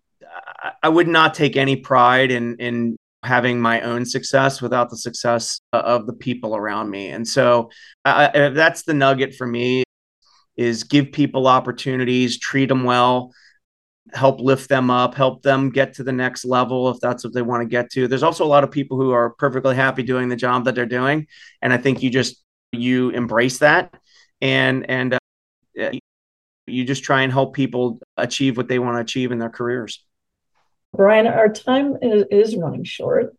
I 0.82 0.90
would 0.90 1.08
not 1.08 1.34
take 1.34 1.56
any 1.56 1.76
pride 1.76 2.32
in 2.32 2.56
in 2.58 2.98
having 3.24 3.62
my 3.62 3.82
own 3.82 4.06
success 4.06 4.62
without 4.62 4.90
the 4.90 4.98
success 4.98 5.60
of 5.72 6.08
the 6.08 6.14
people 6.14 6.56
around 6.56 6.90
me. 6.90 7.10
And 7.10 7.28
so 7.28 7.70
I, 8.04 8.50
that's 8.50 8.84
the 8.84 8.94
nugget 8.94 9.36
for 9.36 9.48
me 9.48 9.84
is 10.58 10.84
give 10.84 11.12
people 11.12 11.48
opportunities, 11.48 12.38
treat 12.38 12.68
them 12.68 12.84
well, 12.84 13.34
help 14.14 14.40
lift 14.40 14.70
them 14.70 14.90
up, 14.90 15.16
help 15.16 15.42
them 15.42 15.70
get 15.70 15.94
to 15.96 16.04
the 16.04 16.12
next 16.12 16.46
level 16.46 16.90
if 16.90 17.00
that's 17.00 17.24
what 17.24 17.34
they 17.34 17.42
want 17.42 17.62
to 17.62 17.68
get 17.68 17.90
to. 17.92 18.08
There's 18.08 18.24
also 18.24 18.46
a 18.46 18.48
lot 18.48 18.64
of 18.64 18.72
people 18.72 18.98
who 18.98 19.12
are 19.12 19.32
perfectly 19.32 19.76
happy 19.76 20.04
doing 20.04 20.30
the 20.30 20.36
job 20.36 20.66
that 20.66 20.76
they're 20.76 20.86
doing, 20.86 21.28
and 21.62 21.74
I 21.74 21.78
think 21.78 22.04
you 22.04 22.10
just 22.10 22.44
you 22.72 23.10
embrace 23.12 23.60
that 23.60 23.94
and 24.42 24.90
and 24.90 25.14
uh, 25.14 25.92
you 26.66 26.86
just 26.86 27.04
try 27.04 27.22
and 27.22 27.32
help 27.32 27.54
people 27.54 28.00
achieve 28.18 28.58
what 28.58 28.68
they 28.68 28.80
want 28.80 28.98
to 28.98 29.02
achieve 29.02 29.32
in 29.32 29.40
their 29.40 29.50
careers. 29.50 30.06
Bryan, 30.94 31.28
our 31.28 31.50
time 31.50 31.98
is, 32.02 32.26
is 32.30 32.56
running 32.56 32.84
short. 32.84 33.36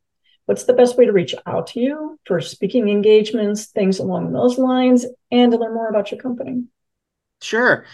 What's 0.47 0.65
the 0.65 0.75
best 0.75 0.99
way 0.99 1.07
to 1.07 1.13
reach 1.13 1.35
out 1.47 1.69
to 1.69 1.81
you 1.81 2.19
for 2.27 2.41
speaking 2.41 2.89
engagements, 2.89 3.67
things 3.67 3.99
along 3.99 4.33
those 4.33 4.59
lines, 4.59 5.07
and 5.31 5.53
to 5.53 5.59
learn 5.59 5.73
more 5.73 5.89
about 5.89 6.11
your 6.11 6.21
company? 6.21 6.65
Sure. 7.41 7.87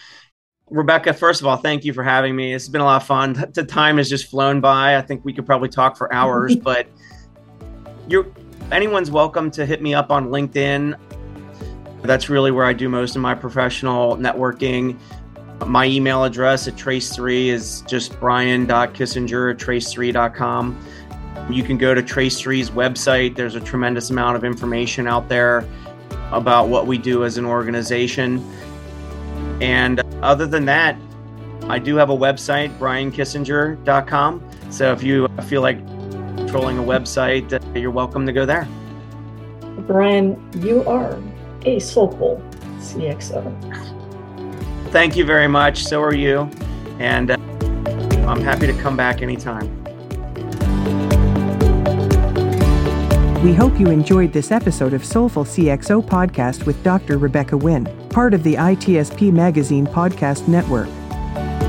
Rebecca, 0.70 1.12
first 1.12 1.40
of 1.40 1.48
all, 1.48 1.56
thank 1.56 1.84
you 1.84 1.92
for 1.92 2.04
having 2.04 2.36
me. 2.36 2.54
It's 2.54 2.68
been 2.68 2.80
a 2.80 2.84
lot 2.84 3.02
of 3.02 3.06
fun. 3.06 3.34
The 3.52 3.64
time 3.64 3.96
has 3.96 4.08
just 4.08 4.26
flown 4.26 4.60
by. 4.60 4.96
I 4.96 5.02
think 5.02 5.24
we 5.24 5.32
could 5.32 5.44
probably 5.44 5.68
talk 5.68 5.96
for 5.96 6.12
hours, 6.14 6.54
but 6.62 6.86
you're 8.08 8.26
anyone's 8.70 9.10
welcome 9.10 9.50
to 9.50 9.66
hit 9.66 9.82
me 9.82 9.94
up 9.94 10.10
on 10.10 10.28
LinkedIn. 10.28 10.96
That's 12.02 12.30
really 12.30 12.52
where 12.52 12.64
I 12.64 12.72
do 12.72 12.88
most 12.88 13.16
of 13.16 13.22
my 13.22 13.34
professional 13.34 14.16
networking. 14.16 14.96
My 15.66 15.86
email 15.86 16.24
address 16.24 16.68
at 16.68 16.74
Trace3 16.74 17.48
is 17.48 17.82
just 17.82 18.18
bryan.kissinger 18.20 19.52
at 19.52 19.58
trace3.com. 19.58 20.80
You 21.50 21.62
can 21.64 21.78
go 21.78 21.94
to 21.94 22.02
Trace3's 22.02 22.70
website. 22.70 23.34
There's 23.34 23.56
a 23.56 23.60
tremendous 23.60 24.10
amount 24.10 24.36
of 24.36 24.44
information 24.44 25.06
out 25.06 25.28
there 25.28 25.66
about 26.30 26.68
what 26.68 26.86
we 26.86 26.96
do 26.96 27.24
as 27.24 27.38
an 27.38 27.44
organization. 27.44 28.38
And 29.60 30.00
other 30.22 30.46
than 30.46 30.64
that, 30.66 30.96
I 31.64 31.78
do 31.78 31.96
have 31.96 32.10
a 32.10 32.16
website, 32.16 32.76
bryankissinger.com. 32.78 34.50
So 34.70 34.92
if 34.92 35.02
you 35.02 35.28
feel 35.46 35.62
like 35.62 35.78
trolling 36.48 36.78
a 36.78 36.82
website, 36.82 37.52
uh, 37.52 37.78
you're 37.78 37.90
welcome 37.90 38.26
to 38.26 38.32
go 38.32 38.46
there. 38.46 38.66
Bryan, 39.86 40.42
you 40.60 40.82
are 40.88 41.20
a 41.64 41.78
soulful 41.78 42.42
CXO. 42.78 43.44
Thank 44.90 45.16
you 45.16 45.24
very 45.24 45.48
much. 45.48 45.84
So 45.84 46.02
are 46.02 46.14
you. 46.14 46.50
And 46.98 47.30
uh, 47.30 47.36
I'm 48.26 48.40
happy 48.40 48.66
to 48.66 48.74
come 48.74 48.96
back 48.96 49.22
anytime. 49.22 49.80
We 53.42 53.54
hope 53.54 53.80
you 53.80 53.86
enjoyed 53.86 54.34
this 54.34 54.50
episode 54.50 54.92
of 54.92 55.02
Soulful 55.02 55.44
CXO 55.44 56.04
podcast 56.04 56.66
with 56.66 56.82
Dr. 56.82 57.16
Rebecca 57.16 57.56
Wynn, 57.56 57.86
part 58.10 58.34
of 58.34 58.42
the 58.42 58.54
ITSP 58.54 59.32
Magazine 59.32 59.86
podcast 59.86 60.48
network. 60.48 60.88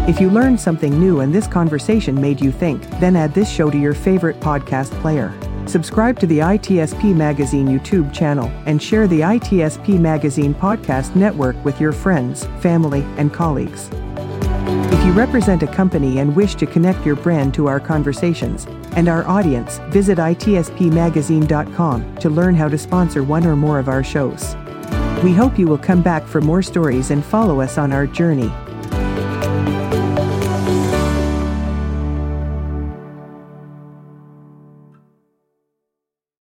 If 0.10 0.19
you 0.19 0.30
learned 0.30 0.60
something 0.60 0.99
new 0.99 1.19
and 1.19 1.34
this 1.34 1.47
conversation 1.47 2.19
made 2.19 2.41
you 2.41 2.51
think, 2.51 2.89
then 2.99 3.15
add 3.15 3.34
this 3.34 3.49
show 3.49 3.69
to 3.69 3.77
your 3.77 3.93
favorite 3.93 4.39
podcast 4.39 4.89
player. 4.99 5.32
Subscribe 5.67 6.19
to 6.19 6.25
the 6.25 6.39
ITSP 6.39 7.15
Magazine 7.15 7.67
YouTube 7.67 8.12
channel 8.12 8.51
and 8.65 8.82
share 8.82 9.08
the 9.08 9.19
ITSP 9.19 9.99
Magazine 9.99 10.56
podcast 10.56 11.15
network 11.15 11.56
with 11.63 11.80
your 11.80 11.91
friends, 11.91 12.45
family, 12.60 13.04
and 13.17 13.32
colleagues. 13.32 13.89
If 14.91 15.06
you 15.06 15.12
represent 15.12 15.63
a 15.63 15.67
company 15.67 16.19
and 16.19 16.36
wish 16.36 16.56
to 16.56 16.65
connect 16.65 17.06
your 17.06 17.15
brand 17.15 17.54
to 17.54 17.67
our 17.67 17.80
conversations 17.80 18.65
and 18.95 19.08
our 19.08 19.25
audience, 19.27 19.77
visit 19.89 20.17
itspmagazine.com 20.17 22.15
to 22.15 22.30
learn 22.30 22.56
how 22.56 22.67
to 22.67 22.77
sponsor 22.77 23.23
one 23.23 23.45
or 23.45 23.56
more 23.56 23.77
of 23.80 23.88
our 23.88 24.04
shows. 24.04 24.56
We 25.23 25.34
hope 25.34 25.60
you 25.60 25.67
will 25.67 25.77
come 25.77 26.01
back 26.01 26.25
for 26.25 26.41
more 26.41 26.63
stories 26.63 27.12
and 27.12 27.23
follow 27.23 27.62
us 27.62 27.77
on 27.77 27.93
our 27.93 28.07
journey. 28.07 28.51